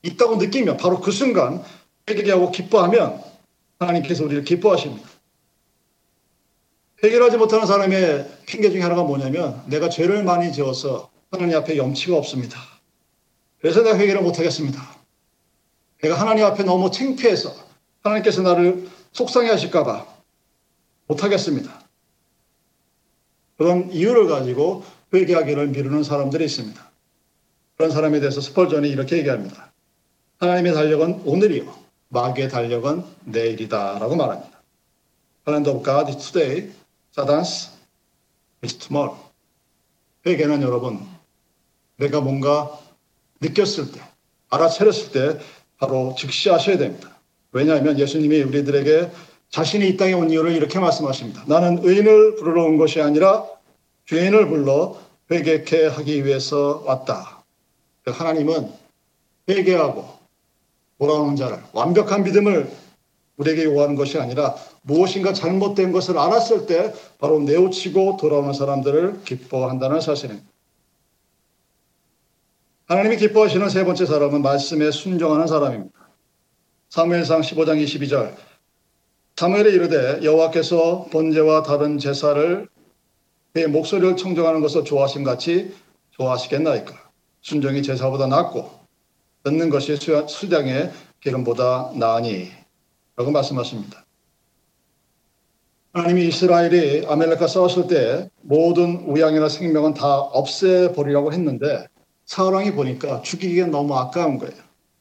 있다고 0.01 0.37
느끼면 0.37 0.77
바로 0.77 1.01
그 1.01 1.11
순간 1.11 1.61
회개하고 2.09 2.51
기뻐하면 2.51 3.21
하나님께서 3.79 4.23
우리를 4.23 4.45
기뻐하십니다. 4.45 5.07
해결하지 7.03 7.35
못하는 7.35 7.65
사람의 7.65 8.43
핑계 8.45 8.71
중에 8.71 8.81
하나가 8.81 9.03
뭐냐면 9.03 9.61
내가 9.67 9.89
죄를 9.89 10.23
많이 10.23 10.53
지어서 10.53 11.11
하나님 11.31 11.57
앞에 11.57 11.75
염치가 11.75 12.15
없습니다. 12.15 12.57
그래서 13.59 13.83
내가 13.83 13.97
회개를 13.97 14.21
못하겠습니다. 14.21 14.81
내가 16.01 16.15
하나님 16.15 16.45
앞에 16.45 16.63
너무 16.63 16.91
창피해서 16.91 17.60
하나님께서 18.01 18.41
나를 18.41 18.87
속상해 19.11 19.49
하실까봐 19.49 20.05
못하겠습니다. 21.07 21.81
그런 23.57 23.91
이유를 23.91 24.27
가지고 24.27 24.83
회개하기를 25.13 25.67
미루는 25.67 26.03
사람들이 26.03 26.45
있습니다. 26.45 26.91
그런 27.77 27.91
사람에 27.91 28.19
대해서 28.19 28.41
스펄전이 28.41 28.89
이렇게 28.89 29.17
얘기합니다. 29.17 29.71
하나님의 30.39 30.73
달력은 30.73 31.21
오늘이요. 31.25 31.81
마귀의 32.09 32.49
달력은 32.49 33.03
내일이다. 33.25 33.99
라고 33.99 34.15
말합니다. 34.15 34.61
Calendar 35.45 35.77
of 35.77 35.83
God 35.83 36.11
is 36.11 36.31
today. 36.31 36.71
Satan's 37.15 37.69
is 38.63 38.77
tomorrow. 38.77 39.17
회개는 40.25 40.61
여러분, 40.61 40.99
내가 41.97 42.21
뭔가 42.21 42.79
느꼈을 43.41 43.91
때, 43.91 44.01
알아차렸을 44.49 45.11
때 45.11 45.45
바로 45.77 46.15
즉시 46.17 46.49
하셔야 46.49 46.77
됩니다. 46.77 47.17
왜냐하면 47.51 47.99
예수님이 47.99 48.41
우리들에게 48.43 49.11
자신이 49.49 49.87
이 49.89 49.97
땅에 49.97 50.13
온 50.13 50.29
이유를 50.29 50.53
이렇게 50.53 50.79
말씀하십니다. 50.79 51.43
나는 51.47 51.79
의인을 51.83 52.35
부르러 52.35 52.63
온 52.63 52.77
것이 52.77 53.01
아니라 53.01 53.45
죄인을 54.05 54.47
불러 54.47 54.97
회개케 55.29 55.87
하기 55.87 56.25
위해서 56.25 56.83
왔다. 56.85 57.43
하나님은 58.05 58.69
회개하고 59.49 60.05
돌아오는 60.97 61.35
자를 61.35 61.59
완벽한 61.73 62.23
믿음을 62.23 62.71
우리에게 63.37 63.65
요구하는 63.65 63.95
것이 63.95 64.19
아니라 64.19 64.55
무엇인가 64.83 65.33
잘못된 65.33 65.91
것을 65.91 66.17
알았을 66.17 66.67
때 66.67 66.93
바로 67.19 67.39
내오치고 67.39 68.17
돌아오는 68.17 68.53
사람들을 68.53 69.23
기뻐한다는 69.23 69.99
사실입니다. 69.99 70.47
하나님이 72.85 73.17
기뻐하시는 73.17 73.69
세 73.69 73.85
번째 73.85 74.05
사람은 74.05 74.41
말씀에 74.41 74.91
순종하는 74.91 75.47
사람입니다. 75.47 76.00
사무엘상 76.91 77.39
15장 77.39 77.81
22절 77.81 78.35
사무엘이 79.37 79.71
이르되 79.75 80.19
여호와께서 80.25 81.07
번제와 81.09 81.63
다른 81.63 81.97
제사를 81.97 82.67
그의 83.53 83.67
목소리를 83.67 84.17
청정하는 84.17 84.59
것을 84.59 84.83
좋아하심 84.83 85.23
같이 85.23 85.73
좋아하시겠나이까 86.11 86.93
순종이 87.39 87.81
제사보다 87.81 88.27
낫고 88.27 88.69
듣는 89.45 89.69
것이 89.69 89.95
수량의 89.95 90.91
기름보다 91.21 91.93
나으니 91.95 92.51
라고 93.15 93.31
말씀하십니다. 93.31 94.05
하나님이 95.93 96.27
이스라엘이 96.27 97.05
아멜렉과 97.07 97.47
싸웠을 97.47 97.87
때 97.87 98.29
모든 98.41 98.97
우양이나 99.05 99.47
생명은 99.47 99.93
다 99.93 100.17
없애버리라고 100.17 101.31
했는데 101.31 101.87
사울왕이 102.25 102.73
보니까 102.73 103.21
죽이기엔 103.21 103.71
너무 103.71 103.95
아까운 103.95 104.37
거예요. 104.37 104.55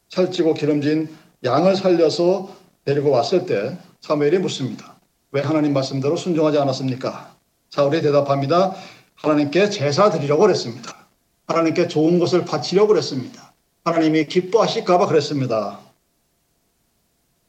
살찌고 0.09 0.55
기름진 0.55 1.19
양을 1.45 1.77
살려서 1.77 2.55
데리고 2.85 3.11
왔을 3.11 3.47
때 3.47 3.79
사무엘이 4.01 4.39
묻습니다. 4.39 4.97
왜 5.33 5.41
하나님 5.41 5.73
말씀대로 5.73 6.17
순종하지 6.17 6.59
않았습니까? 6.59 7.35
사울이 7.71 8.03
대답합니다. 8.03 8.75
하나님께 9.15 9.71
제사 9.71 10.11
드리려고 10.11 10.43
그랬습니다. 10.43 11.07
하나님께 11.47 11.89
좋은 11.89 12.19
것을 12.19 12.45
바치려고 12.45 12.89
그랬습니다. 12.89 13.53
하나님이 13.85 14.27
기뻐하실까봐 14.27 15.07
그랬습니다. 15.07 15.81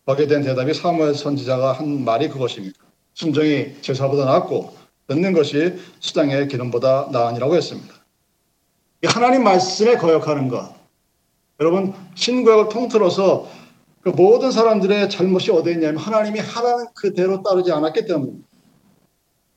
거기에 0.05 0.27
대한 0.27 0.43
대답이 0.43 0.73
사무엘 0.73 1.15
선지자가 1.15 1.73
한 1.73 2.03
말이 2.03 2.29
그것입니다. 2.29 2.79
순종이 3.13 3.75
제사보다 3.81 4.25
낫고 4.25 4.75
듣는 5.07 5.33
것이 5.33 5.77
수당의 5.99 6.47
기름보다 6.47 7.09
나으니라고 7.11 7.55
했습니다. 7.55 7.93
하나님 9.05 9.43
말씀에 9.43 9.97
거역하는 9.97 10.47
것. 10.47 10.73
여러분 11.59 11.93
신구약을 12.15 12.69
통틀어서 12.69 13.60
그 14.01 14.09
모든 14.09 14.51
사람들의 14.51 15.09
잘못이 15.09 15.51
어디에 15.51 15.73
있냐면 15.73 15.97
하나님이 15.97 16.39
하라는 16.39 16.87
그대로 16.95 17.43
따르지 17.43 17.71
않았기 17.71 18.05
때문입니다. 18.05 18.47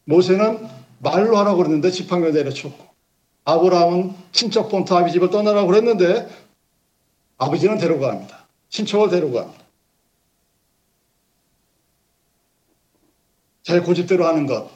모세는 0.05 0.67
말로 0.99 1.37
하라고 1.39 1.59
그랬는데 1.59 1.91
지팡이를 1.91 2.33
내려쳤고 2.33 2.85
아브라함은 3.45 4.15
친척 4.33 4.69
본토 4.69 4.97
아비 4.97 5.13
집을 5.13 5.31
떠나라고 5.31 5.69
그랬는데 5.69 6.29
아버지는 7.39 7.79
데려갑니다. 7.79 8.47
친척을 8.69 9.11
데려갑니다. 9.11 9.65
제 13.63 13.81
고집대로 13.81 14.27
하는 14.27 14.47
것, 14.47 14.69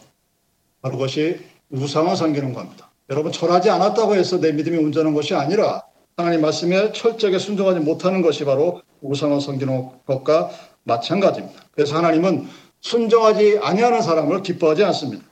바로 0.81 0.97
그것이 0.97 1.41
우상을 1.71 2.17
섬기는 2.17 2.55
겁니다. 2.55 2.91
여러분, 3.11 3.33
철하지 3.33 3.69
않았다고 3.69 4.15
해서 4.15 4.41
내 4.41 4.53
믿음이 4.53 4.79
온전한 4.79 5.13
것이 5.13 5.35
아니라 5.35 5.83
하나님 6.19 6.41
말씀에 6.41 6.91
철저하게 6.91 7.39
순종하지 7.39 7.79
못하는 7.79 8.23
것이 8.23 8.45
바로 8.45 8.83
우상을 9.03 9.41
섬기는 9.41 10.05
것과 10.05 10.51
마찬가지입니다. 10.83 11.63
그래서 11.71 11.97
하나님은 11.97 12.49
순종하지 12.81 13.61
아니하는 13.63 14.03
사람을 14.03 14.43
기뻐하지 14.43 14.83
않습니다. 14.83 15.25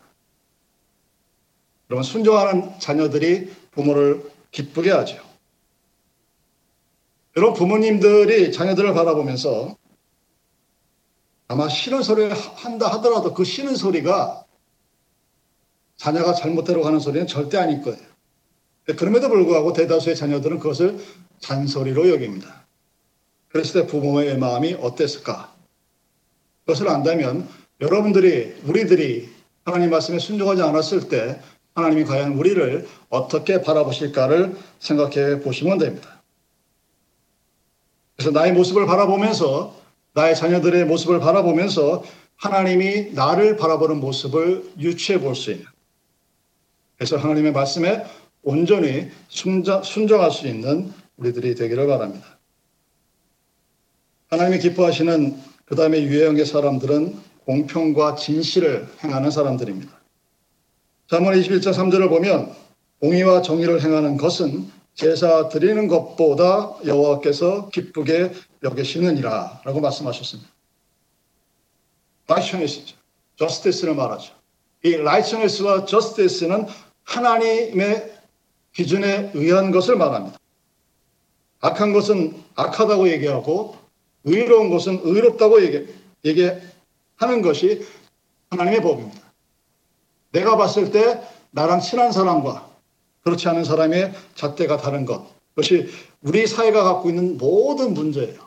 여러분, 1.90 2.04
순종하는 2.04 2.78
자녀들이 2.78 3.50
부모를 3.72 4.30
기쁘게 4.52 4.92
하죠. 4.92 5.20
여러분, 7.36 7.58
부모님들이 7.58 8.52
자녀들을 8.52 8.94
바라보면서 8.94 9.76
아마 11.48 11.68
싫은 11.68 12.04
소리를 12.04 12.32
한다 12.32 12.86
하더라도 12.94 13.34
그 13.34 13.42
싫은 13.42 13.74
소리가 13.74 14.44
자녀가 15.96 16.32
잘못대로 16.32 16.82
가는 16.82 17.00
소리는 17.00 17.26
절대 17.26 17.58
아닐 17.58 17.82
거예요. 17.82 18.15
그럼에도 18.94 19.28
불구하고 19.28 19.72
대다수의 19.72 20.14
자녀들은 20.14 20.58
그것을 20.60 20.98
잔소리로 21.40 22.08
여깁니다. 22.08 22.66
그랬을 23.48 23.82
때 23.82 23.86
부모의 23.86 24.38
마음이 24.38 24.74
어땠을까? 24.74 25.54
그것을 26.64 26.88
안다면 26.88 27.48
여러분들이, 27.80 28.54
우리들이 28.64 29.28
하나님 29.64 29.90
말씀에 29.90 30.18
순종하지 30.18 30.62
않았을 30.62 31.08
때 31.08 31.40
하나님이 31.74 32.04
과연 32.04 32.34
우리를 32.34 32.86
어떻게 33.10 33.60
바라보실까를 33.60 34.56
생각해 34.78 35.40
보시면 35.40 35.78
됩니다. 35.78 36.22
그래서 38.16 38.30
나의 38.30 38.52
모습을 38.52 38.86
바라보면서 38.86 39.76
나의 40.14 40.34
자녀들의 40.36 40.86
모습을 40.86 41.20
바라보면서 41.20 42.02
하나님이 42.36 43.12
나를 43.12 43.56
바라보는 43.56 43.98
모습을 43.98 44.70
유추해 44.78 45.20
볼 45.20 45.34
수 45.34 45.50
있는 45.50 45.66
그래서 46.96 47.18
하나님의 47.18 47.52
말씀에 47.52 48.06
온전히 48.46 49.10
순정 49.28 50.22
할 50.22 50.30
수 50.30 50.46
있는 50.46 50.92
우리들이 51.16 51.56
되기를 51.56 51.88
바랍니다. 51.88 52.38
하나님이 54.28 54.60
기뻐하시는 54.60 55.36
그 55.64 55.74
다음에 55.74 56.00
유해형의 56.00 56.46
사람들은 56.46 57.16
공평과 57.44 58.14
진실을 58.14 58.86
행하는 59.02 59.32
사람들입니다. 59.32 59.92
자문 61.10 61.34
21장 61.34 61.72
3절을 61.72 62.08
보면 62.08 62.54
공의와 63.00 63.42
정의를 63.42 63.82
행하는 63.82 64.16
것은 64.16 64.70
제사 64.94 65.48
드리는 65.48 65.88
것보다 65.88 66.76
여호와께서 66.84 67.70
기쁘게 67.70 68.32
여기시느니라 68.62 69.62
라고 69.64 69.80
말씀하셨습니다. 69.80 70.48
righteousness, 72.28 72.94
justice를 73.36 73.96
말하죠. 73.96 74.34
이 74.84 74.94
righteousness와 74.94 75.84
justice는 75.84 76.66
하나님의 77.04 78.15
기준에 78.76 79.30
의한 79.32 79.70
것을 79.70 79.96
말합니다. 79.96 80.38
악한 81.60 81.94
것은 81.94 82.36
악하다고 82.56 83.08
얘기하고 83.08 83.74
의로운 84.24 84.68
것은 84.68 85.00
의롭다고 85.02 85.62
얘기, 85.62 85.86
얘기하는 86.26 87.40
것이 87.42 87.86
하나님의 88.50 88.82
법입니다. 88.82 89.18
내가 90.32 90.58
봤을 90.58 90.90
때 90.90 91.22
나랑 91.52 91.80
친한 91.80 92.12
사람과 92.12 92.68
그렇지 93.22 93.48
않은 93.48 93.64
사람의 93.64 94.12
잣대가 94.34 94.76
다른 94.76 95.06
것. 95.06 95.26
그것이 95.54 95.88
우리 96.20 96.46
사회가 96.46 96.82
갖고 96.82 97.08
있는 97.08 97.38
모든 97.38 97.94
문제예요. 97.94 98.38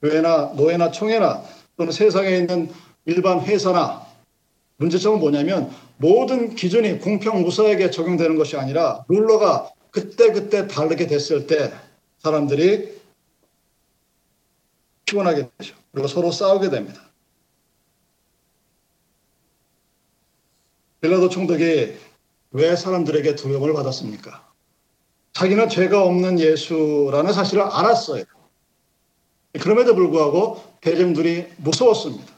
교회나 0.00 0.52
노예나 0.54 0.92
총회나 0.92 1.42
또는 1.76 1.90
세상에 1.90 2.36
있는 2.36 2.70
일반 3.06 3.40
회사나 3.40 4.06
문제점은 4.76 5.18
뭐냐면 5.18 5.72
모든 5.98 6.54
기준이 6.54 7.00
공평 7.00 7.42
무사하게 7.42 7.90
적용되는 7.90 8.36
것이 8.36 8.56
아니라 8.56 9.04
룰러가 9.08 9.70
그때 9.90 10.32
그때 10.32 10.66
다르게 10.66 11.06
됐을 11.06 11.46
때 11.46 11.72
사람들이 12.18 12.98
피곤하게 15.04 15.50
되죠. 15.58 15.74
그리고 15.92 16.06
서로 16.06 16.30
싸우게 16.30 16.70
됩니다. 16.70 17.02
빌라도 21.00 21.28
총독이 21.28 21.96
왜 22.50 22.76
사람들에게 22.76 23.34
두려움을 23.34 23.72
받았습니까? 23.72 24.48
자기는 25.32 25.68
죄가 25.68 26.02
없는 26.04 26.40
예수라는 26.40 27.32
사실을 27.32 27.62
알았어요. 27.62 28.24
그럼에도 29.60 29.94
불구하고 29.94 30.62
대중들이 30.80 31.46
무서웠습니다. 31.58 32.32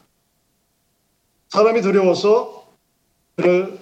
사람이 1.49 1.83
두려워서 1.83 2.60
그를 3.41 3.79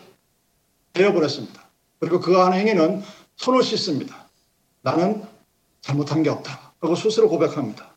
베어버렸습니다. 0.93 1.69
그리고 1.99 2.21
그가 2.21 2.47
하는 2.47 2.59
행위는 2.59 3.03
손을 3.37 3.63
씻습니다. 3.63 4.29
나는 4.83 5.25
잘못한 5.81 6.23
게 6.23 6.31
없다. 6.31 6.73
하고 6.81 6.95
스스로 6.95 7.29
고백합니다. 7.29 7.97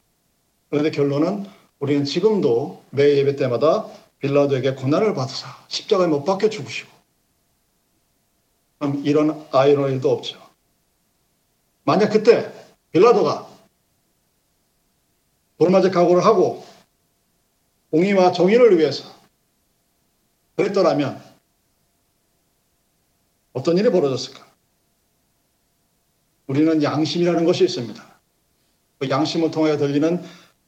그런데 0.70 0.90
결론은 0.90 1.46
우리는 1.80 2.04
지금도 2.04 2.84
매 2.90 3.18
예배 3.18 3.36
때마다 3.36 3.86
빌라도에게 4.20 4.76
고난을 4.76 5.14
받으사 5.14 5.48
십자가에 5.68 6.08
못 6.08 6.24
박혀 6.24 6.50
죽으시고 6.50 6.90
이런 9.04 9.48
아이러니도 9.52 10.12
없죠. 10.12 10.40
만약 11.84 12.10
그때 12.10 12.52
빌라도가 12.92 13.48
돌맞을 15.60 15.92
각오를 15.92 16.26
하고 16.26 16.66
공의와 17.92 18.32
정의를 18.32 18.80
위해서 18.80 19.04
그랬더라면 20.56 21.31
어떤 23.54 23.78
일이 23.78 23.90
벌어졌을까? 23.90 24.46
우리는 26.48 26.82
양심이라는 26.84 27.46
것이 27.46 27.64
있습니다. 27.66 28.04
그 29.00 29.10
양심을 29.10 29.52
통하여 29.52 29.78
들리는 29.78 30.22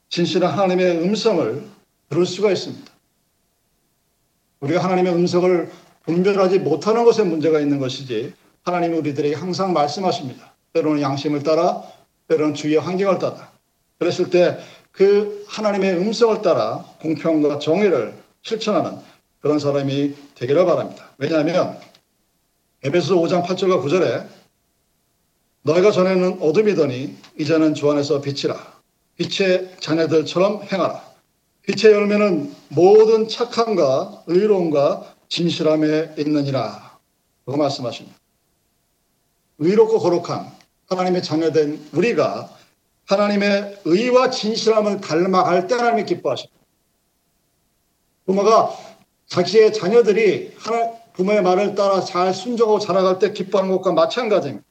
진실한 0.10 0.54
하나님의 0.54 1.00
음성을 1.00 1.63
들을 2.10 2.26
수가 2.26 2.52
있습니다. 2.52 2.91
우리가 4.62 4.84
하나님의 4.84 5.13
음성을 5.13 5.72
분별하지 6.04 6.60
못하는 6.60 7.04
것에 7.04 7.24
문제가 7.24 7.60
있는 7.60 7.80
것이지 7.80 8.34
하나님은 8.63 9.00
우리들에게 9.00 9.36
항상 9.36 9.74
말씀하십니다. 9.74 10.54
때로는 10.74 11.02
양심을 11.02 11.43
따라 11.43 11.84
때로는 12.28 12.54
주위의 12.54 12.80
환경을 12.80 13.19
따라 13.19 13.52
그랬을 14.00 14.30
때 14.30 14.58
그 14.93 15.43
하나님의 15.48 15.98
음성을 15.98 16.41
따라 16.41 16.86
공평과 17.02 17.60
정의를 17.60 18.13
실천하는 18.43 19.00
그런 19.41 19.60
사람이 19.60 20.15
되기를 20.36 20.65
바랍니다. 20.65 21.10
왜냐하면 21.17 21.78
에베소 22.86 23.15
5장 23.15 23.46
8절과 23.46 23.82
9절에 23.82 24.28
너희가 25.62 25.91
전에는 25.91 26.41
어둠이더니 26.41 27.15
이제는 27.39 27.74
주 27.76 27.89
안에서 27.89 28.19
빛이라 28.19 28.56
빛의 29.15 29.78
자녀들처럼 29.80 30.63
행하라 30.63 31.13
빛의 31.62 31.93
열매는 31.93 32.54
모든 32.69 33.30
착함과 33.30 34.24
의로움과 34.28 35.15
진실함에 35.30 36.15
있느니라. 36.17 37.00
그거 37.46 37.58
말씀하십니다. 37.58 38.17
의롭고 39.60 40.00
거룩한 40.00 40.52
하나님의 40.89 41.24
자녀된 41.24 41.89
우리가 41.93 42.50
하나님의 43.06 43.80
의와 43.86 44.30
진실함을 44.30 45.00
닮아갈 45.00 45.67
때 45.67 45.76
하나님이 45.76 46.06
기뻐하십니다. 46.06 46.60
부모가 48.26 48.78
자기의 49.28 49.74
자녀들이 49.74 50.54
하나, 50.58 50.91
부모의 51.13 51.41
말을 51.43 51.76
따라 51.76 52.02
잘 52.02 52.34
순종하고 52.34 52.80
자라갈 52.80 53.19
때 53.19 53.32
기뻐하는 53.34 53.71
것과 53.71 53.93
마찬가지입니다. 53.93 54.65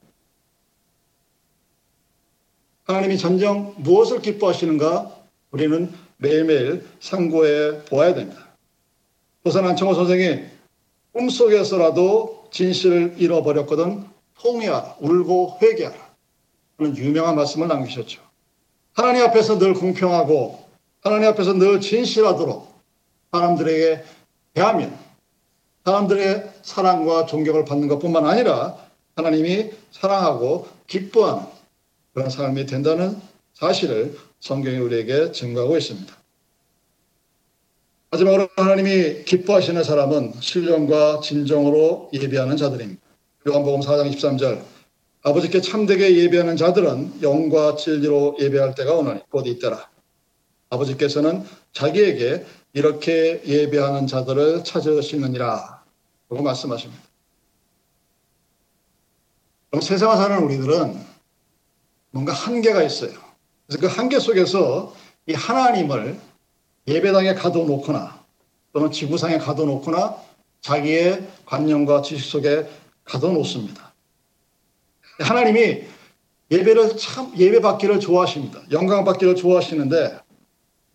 하나님이 2.85 3.17
전정 3.17 3.75
무엇을 3.77 4.21
기뻐하시는가 4.21 5.15
우리는 5.51 5.91
매일매일 6.17 6.85
상고해 6.99 7.85
보아야 7.85 8.13
됩니다. 8.13 8.55
조선 9.43 9.65
안청호 9.65 9.93
선생이 9.93 10.43
꿈속에서라도 11.13 12.47
진실을 12.51 13.15
잃어버렸거든 13.17 14.05
통회하라, 14.39 14.97
울고 14.99 15.59
회개하라. 15.61 16.13
그런 16.77 16.97
유명한 16.97 17.35
말씀을 17.35 17.67
남기셨죠. 17.67 18.21
하나님 18.93 19.23
앞에서 19.23 19.57
늘 19.59 19.73
공평하고 19.73 20.63
하나님 21.01 21.29
앞에서 21.29 21.53
늘 21.53 21.79
진실하도록 21.79 22.67
사람들에게 23.31 24.03
대하면 24.53 25.02
사람들의 25.85 26.53
사랑과 26.61 27.25
존경을 27.25 27.65
받는 27.65 27.87
것뿐만 27.89 28.25
아니라 28.25 28.77
하나님이 29.15 29.71
사랑하고 29.91 30.67
기뻐하는 30.87 31.43
그런 32.13 32.29
삶이 32.29 32.65
된다는 32.65 33.17
사실을 33.53 34.17
성경이 34.39 34.77
우리에게 34.77 35.31
증거하고 35.31 35.77
있습니다. 35.77 36.13
마지막으로 38.11 38.47
하나님이 38.55 39.23
기뻐하시는 39.23 39.83
사람은 39.83 40.33
신령과 40.39 41.21
진정으로 41.21 42.11
예배하는 42.13 42.57
자들입니다. 42.57 43.01
요한복음 43.47 43.81
4장 43.81 44.13
23절 44.13 44.61
아버지께 45.23 45.61
참되게 45.61 46.17
예배하는 46.17 46.57
자들은 46.57 47.21
영과 47.23 47.75
진리로 47.75 48.37
예배할 48.39 48.75
때가 48.75 48.93
오나니 48.93 49.21
곧 49.29 49.47
이때라. 49.47 49.89
아버지께서는 50.69 51.43
자기에게 51.71 52.45
이렇게 52.73 53.41
예배하는 53.45 54.07
자들을 54.07 54.63
찾으시느니라. 54.63 55.83
라고 56.29 56.43
말씀하십니다. 56.43 57.03
그럼 59.69 59.81
세상을 59.81 60.15
사는 60.17 60.43
우리들은 60.43 60.99
뭔가 62.11 62.33
한계가 62.33 62.81
있어요. 62.83 63.13
그래서 63.67 63.81
그 63.81 63.87
한계 63.87 64.19
속에서 64.19 64.95
이 65.27 65.33
하나님을 65.33 66.19
예배당에 66.87 67.35
가둬놓거나 67.35 68.23
또는 68.73 68.91
지구상에 68.91 69.37
가둬놓거나 69.37 70.17
자기의 70.61 71.27
관념과 71.45 72.01
지식 72.01 72.29
속에 72.29 72.67
가둬놓습니다. 73.05 73.93
하나님이 75.19 75.83
예배를 76.49 76.97
참 76.97 77.31
예배 77.37 77.61
받기를 77.61 77.99
좋아하십니다. 77.99 78.61
영광 78.71 79.03
받기를 79.05 79.35
좋아하시는데 79.35 80.19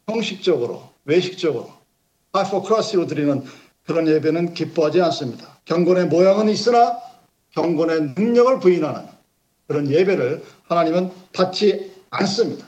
형식적으로 0.09 0.89
외식적으로 1.09 1.73
하이포크라시로 2.33 3.07
드리는 3.07 3.43
그런 3.85 4.07
예배는 4.07 4.53
기뻐하지 4.53 5.01
않습니다. 5.01 5.59
경건의 5.65 6.07
모양은 6.07 6.49
있으나 6.51 6.99
경건의 7.53 8.15
능력을 8.17 8.61
부인하는 8.61 9.09
그런 9.67 9.91
예배를 9.91 10.45
하나님은 10.65 11.11
받지 11.33 11.91
않습니다. 12.11 12.67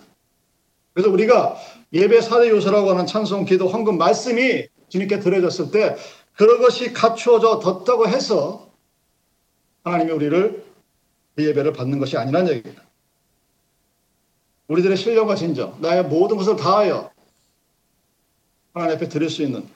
그래서 0.94 1.10
우리가 1.10 1.56
예배 1.92 2.20
사대 2.22 2.48
요소라고 2.48 2.90
하는 2.90 3.06
찬송, 3.06 3.44
기도, 3.44 3.68
황금 3.68 3.98
말씀이 3.98 4.66
주님께 4.88 5.20
드려졌을 5.20 5.70
때 5.70 5.96
그런 6.34 6.60
것이 6.60 6.92
갖추어져 6.92 7.60
뒀다고 7.60 8.08
해서 8.08 8.70
하나님이 9.84 10.12
우리를 10.12 10.64
그 11.36 11.46
예배를 11.46 11.74
받는 11.74 11.98
것이 11.98 12.16
아니라는 12.16 12.52
얘기입니다. 12.52 12.82
우리들의 14.68 14.96
신령과 14.96 15.34
진정, 15.34 15.76
나의 15.80 16.04
모든 16.04 16.36
것을 16.36 16.56
다하여 16.56 17.10
하나님 18.72 18.96
앞에 18.96 19.08
드릴 19.08 19.30
수 19.30 19.42
있는 19.42 19.66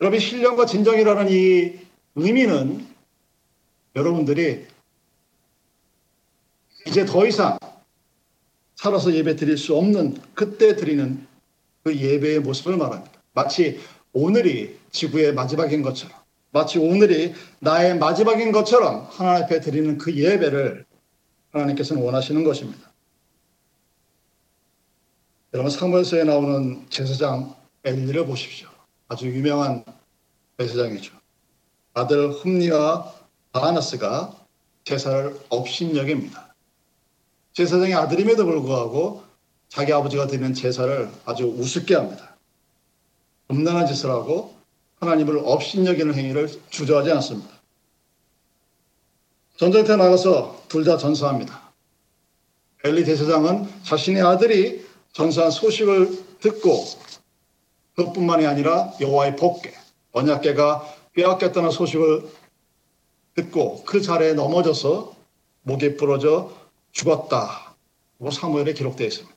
여러분 0.00 0.18
신령과 0.18 0.66
진정이라는 0.66 1.30
이 1.30 1.78
의미는 2.14 2.86
여러분들이 3.96 4.66
이제 6.86 7.06
더 7.06 7.26
이상 7.26 7.58
살아서 8.76 9.12
예배 9.14 9.36
드릴 9.36 9.56
수 9.56 9.76
없는 9.76 10.18
그때 10.34 10.76
드리는 10.76 11.26
그 11.82 11.96
예배의 11.96 12.40
모습을 12.40 12.76
말합니다. 12.76 13.12
마치 13.32 13.80
오늘이 14.12 14.78
지구의 14.90 15.34
마지막인 15.34 15.82
것처럼, 15.82 16.16
마치 16.50 16.78
오늘이 16.78 17.34
나의 17.60 17.98
마지막인 17.98 18.52
것처럼 18.52 19.08
하나님 19.10 19.44
앞에 19.44 19.60
드리는 19.60 19.98
그 19.98 20.14
예배를 20.14 20.84
하나님께서는 21.52 22.02
원하시는 22.02 22.44
것입니다. 22.44 22.92
여러분 25.52 25.70
사무엘서에 25.70 26.24
나오는 26.24 26.84
제사장 26.90 27.54
엘리를 27.84 28.26
보십시오. 28.26 28.68
아주 29.08 29.26
유명한 29.28 29.84
제사장이죠. 30.58 31.12
아들 31.92 32.30
흠니와 32.30 33.12
바하나스가 33.52 34.34
제사를 34.84 35.38
업신여깁니다. 35.50 36.54
제사장의 37.52 37.94
아들임에도 37.94 38.44
불구하고 38.46 39.22
자기 39.68 39.92
아버지가 39.92 40.26
드리는 40.26 40.54
제사를 40.54 41.10
아주 41.24 41.44
우습게 41.44 41.94
합니다. 41.94 42.36
음란한 43.50 43.86
짓을 43.86 44.10
하고 44.10 44.56
하나님을 45.00 45.38
업신여기는 45.44 46.14
행위를 46.14 46.48
주저하지 46.70 47.12
않습니다. 47.12 47.50
전쟁터에 49.56 49.96
나가서 49.96 50.64
둘 50.68 50.84
다 50.84 50.96
전사합니다. 50.96 51.62
엘리 52.82 53.04
대제사장은 53.04 53.68
자신의 53.84 54.22
아들이 54.22 54.84
전사한 55.12 55.50
소식을 55.50 56.38
듣고 56.40 56.84
그것뿐만이 57.96 58.46
아니라 58.46 58.92
여호와의 59.00 59.36
복궤, 59.36 59.72
언약궤가 60.12 60.94
빼앗겼다는 61.14 61.70
소식을 61.70 62.28
듣고 63.34 63.84
그 63.84 64.00
자리에 64.00 64.34
넘어져서 64.34 65.14
목이 65.62 65.96
부러져 65.96 66.52
죽었다. 66.92 67.74
고 68.18 68.30
사무엘에 68.30 68.72
기록되어 68.72 69.06
있습니다. 69.06 69.34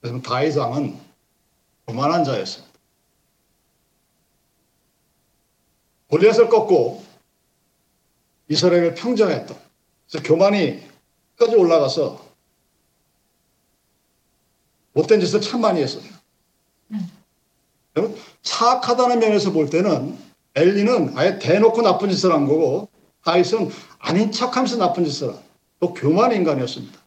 그래서 0.00 0.20
다이상은 0.20 0.98
교만한 1.86 2.24
자였습니다. 2.24 2.68
골리앗을 6.08 6.48
꺾고 6.48 7.04
이스라엘을 8.48 8.94
평정했던 8.94 9.58
그래서 10.10 10.26
교만이 10.26 10.82
끝까지 11.36 11.56
올라가서 11.56 12.27
못된 14.98 15.20
짓을 15.20 15.40
참 15.40 15.60
많이 15.60 15.80
했어요. 15.82 16.02
사악하다는 18.42 19.18
면에서 19.18 19.52
볼 19.52 19.70
때는 19.70 20.16
엘리는 20.54 21.16
아예 21.16 21.38
대놓고 21.38 21.82
나쁜 21.82 22.10
짓을 22.10 22.32
한 22.32 22.46
거고 22.46 22.88
다윗은 23.24 23.70
아닌 23.98 24.32
척하면서 24.32 24.76
나쁜 24.76 25.04
짓을 25.04 25.28
한 25.28 25.48
또 25.80 25.94
교만 25.94 26.32
인간이었습니다. 26.32 26.98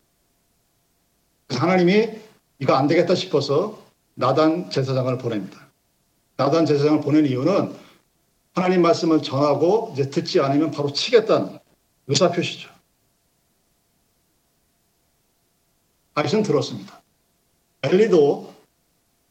하나님이 1.49 2.09
이거 2.59 2.73
안 2.73 2.87
되겠다 2.87 3.15
싶어서 3.15 3.81
나단 4.13 4.69
제사장을 4.69 5.17
보냅니다. 5.17 5.67
나단 6.37 6.65
제사장을 6.65 7.01
보낸 7.01 7.25
이유는 7.25 7.75
하나님 8.53 8.81
말씀을 8.81 9.21
전하고 9.21 9.91
이제 9.93 10.09
듣지 10.09 10.39
않으면 10.39 10.71
바로 10.71 10.91
치겠다는 10.91 11.59
의사 12.07 12.31
표시죠. 12.31 12.69
다윗은 16.13 16.43
들었습니다. 16.43 17.00
엘리도 17.83 18.53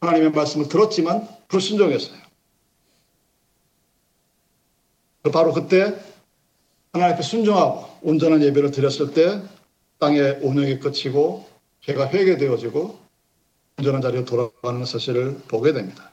하나님의 0.01 0.31
말씀을 0.33 0.69
들었지만 0.69 1.29
불순종했어요. 1.49 2.19
바로 5.33 5.53
그때 5.53 5.99
하나님 6.93 7.15
앞에 7.15 7.23
순종하고 7.23 7.99
온전한 8.03 8.43
예배를 8.43 8.71
드렸을 8.71 9.13
때 9.13 9.43
땅의 9.99 10.41
온영이 10.43 10.81
끝이고 10.81 11.49
죄가 11.83 12.09
회개되어지고 12.09 12.99
온전한 13.79 14.03
자리로 14.03 14.25
돌아가는 14.25 14.85
사실을 14.85 15.39
보게 15.47 15.73
됩니다. 15.73 16.11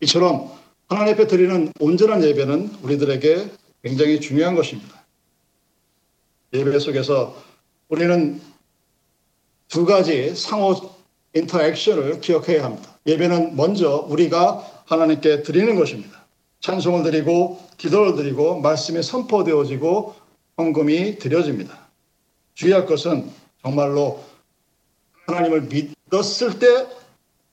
이처럼 0.00 0.50
하나님 0.88 1.14
앞에 1.14 1.26
드리는 1.26 1.72
온전한 1.78 2.22
예배는 2.24 2.78
우리들에게 2.82 3.50
굉장히 3.82 4.20
중요한 4.20 4.54
것입니다. 4.54 5.04
예배 6.52 6.78
속에서 6.78 7.40
우리는 7.88 8.40
두 9.70 9.86
가지 9.86 10.34
상호 10.34 10.74
인터액션을 11.32 12.20
기억해야 12.20 12.64
합니다. 12.64 12.98
예배는 13.06 13.54
먼저 13.54 14.04
우리가 14.08 14.66
하나님께 14.84 15.44
드리는 15.44 15.76
것입니다. 15.76 16.24
찬송을 16.58 17.04
드리고 17.04 17.60
기도를 17.78 18.16
드리고 18.16 18.60
말씀이 18.60 19.00
선포되어지고 19.02 20.14
헌금이 20.58 21.18
드려집니다. 21.20 21.78
주의할 22.54 22.84
것은 22.84 23.30
정말로 23.62 24.22
하나님을 25.26 25.68
믿었을 25.70 26.58
때 26.58 26.88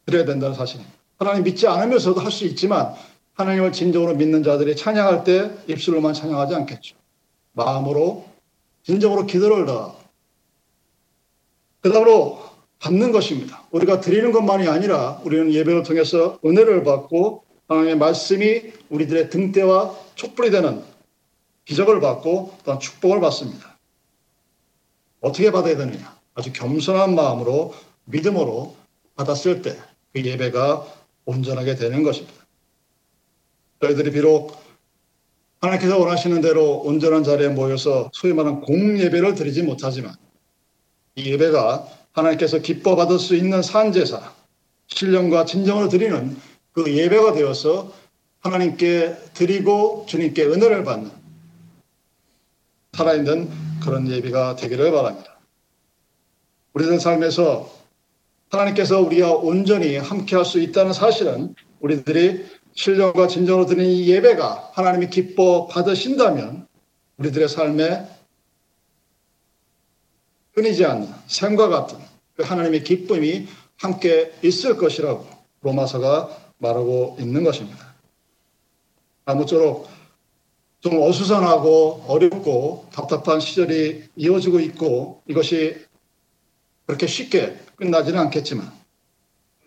드려야 0.08 0.26
된다는 0.26 0.56
사실입니다. 0.56 0.92
하나님 1.20 1.44
믿지 1.44 1.68
않으면서도 1.68 2.20
할 2.20 2.32
수 2.32 2.46
있지만 2.46 2.94
하나님을 3.34 3.72
진정으로 3.72 4.16
믿는 4.16 4.42
자들이 4.42 4.76
찬양할 4.76 5.24
때 5.24 5.52
입술로만 5.68 6.16
찬양하지 6.16 6.56
않겠죠. 6.56 6.96
마음으로 7.54 8.26
진정으로 8.84 9.28
기도를 9.28 9.68
다. 9.68 9.94
그 11.88 11.94
다음으로 11.94 12.40
받는 12.80 13.12
것입니다. 13.12 13.64
우리가 13.72 14.02
드리는 14.02 14.32
것만이 14.32 14.68
아니라 14.68 15.22
우리는 15.24 15.52
예배를 15.52 15.84
통해서 15.84 16.38
은혜를 16.46 16.84
받고 16.84 17.44
하나님의 17.68 17.98
말씀이 17.98 18.62
우리들의 18.90 19.30
등대와 19.30 19.96
촛불이 20.16 20.52
되는 20.52 20.84
기적을 21.66 22.00
받고 22.00 22.58
또한 22.64 22.80
축복을 22.80 23.20
받습니다. 23.20 23.78
어떻게 25.22 25.52
받아야 25.52 25.76
되느냐? 25.78 26.16
아주 26.36 26.54
겸손한 26.54 27.16
마음으로 27.16 27.74
믿음으로 28.06 28.76
받았을 29.16 29.62
때 29.62 29.78
그 30.14 30.26
예배가 30.26 30.86
온전하게 31.26 31.76
되는 31.76 32.04
것입니다. 32.04 32.34
저희들이 33.82 34.12
비록 34.12 34.58
하나님께서 35.62 36.00
원하시는 36.00 36.42
대로 36.42 36.80
온전한 36.80 37.24
자리에 37.24 37.50
모여서 37.50 38.10
소위 38.14 38.34
말하는 38.34 38.62
공예배를 38.62 39.36
드리지 39.36 39.64
못하지만 39.64 40.16
이 41.18 41.32
예배가 41.32 41.88
하나님께서 42.14 42.60
기뻐 42.60 42.96
받을 42.96 43.18
수 43.18 43.36
있는 43.36 43.64
산제사, 43.64 44.34
신령과 44.88 45.46
진정을 45.46 45.90
드리는 45.90 46.38
그 46.74 46.96
예배가 46.96 47.34
되어서 47.34 47.92
하나님께 48.42 49.16
드리고 49.34 50.06
주님께 50.08 50.46
은혜를 50.46 50.84
받는 50.84 51.12
살아있는 52.94 53.50
그런 53.84 54.08
예배가 54.08 54.56
되기를 54.58 54.92
바랍니다. 54.92 55.40
우리들 56.74 57.00
삶에서 57.00 57.76
하나님께서 58.50 59.02
우리와 59.02 59.32
온전히 59.32 59.98
함께 59.98 60.36
할 60.36 60.46
수 60.46 60.60
있다는 60.60 60.94
사실은 60.94 61.56
우리들이 61.80 62.46
신령과 62.76 63.28
진정으로 63.28 63.66
드리는 63.66 63.90
이 63.90 64.08
예배가 64.08 64.72
하나님이 64.74 65.10
기뻐 65.10 65.66
받으신다면 65.68 66.68
우리들의 67.18 67.50
삶에 67.50 68.17
끊이지 70.58 70.86
않는 70.86 71.08
샘과 71.28 71.68
같은 71.68 72.00
그 72.36 72.42
하나님의 72.42 72.84
기쁨이 72.84 73.48
함께 73.78 74.34
있을 74.42 74.76
것이라고 74.76 75.28
로마서가 75.62 76.36
말하고 76.58 77.18
있는 77.20 77.44
것입니다. 77.44 77.94
아무쪼록 79.26 79.88
좀 80.80 81.00
어수선하고 81.00 82.06
어렵고 82.08 82.88
답답한 82.92 83.40
시절이 83.40 84.06
이어지고 84.16 84.60
있고 84.62 85.22
이것이 85.28 85.78
그렇게 86.88 87.06
쉽게 87.06 87.56
끝나지는 87.76 88.20
않겠지만 88.20 88.72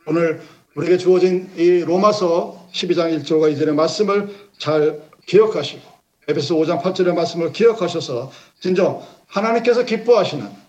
오늘 0.07 0.43
우리에게 0.75 0.99
주어진 0.99 1.53
이 1.57 1.85
로마서 1.85 2.69
12장 2.73 3.17
1절과 3.23 3.53
이절의 3.53 3.77
말씀을 3.77 4.35
잘 4.59 5.01
기억하시고 5.27 5.83
에베소 6.27 6.57
5장 6.57 6.83
8절의 6.83 7.15
말씀을 7.15 7.53
기억하셔서 7.53 8.33
진정 8.59 9.07
하나님께서 9.29 9.85
기뻐하시는 9.85 10.60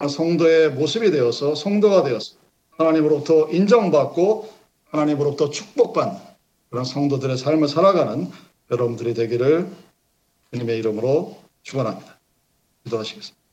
성도의 0.00 0.70
모습이 0.72 1.10
되어서 1.10 1.54
성도가 1.54 2.02
되어서 2.02 2.34
하나님으로부터 2.70 3.48
인정받고 3.50 4.48
하나님으로부터 4.90 5.50
축복받는 5.50 6.20
그런 6.70 6.84
성도들의 6.84 7.38
삶을 7.38 7.68
살아가는 7.68 8.30
여러분들이 8.70 9.14
되기를 9.14 9.68
주님의 10.52 10.78
이름으로 10.78 11.38
축원합니다. 11.62 12.18
기도하시겠습니다. 12.84 13.45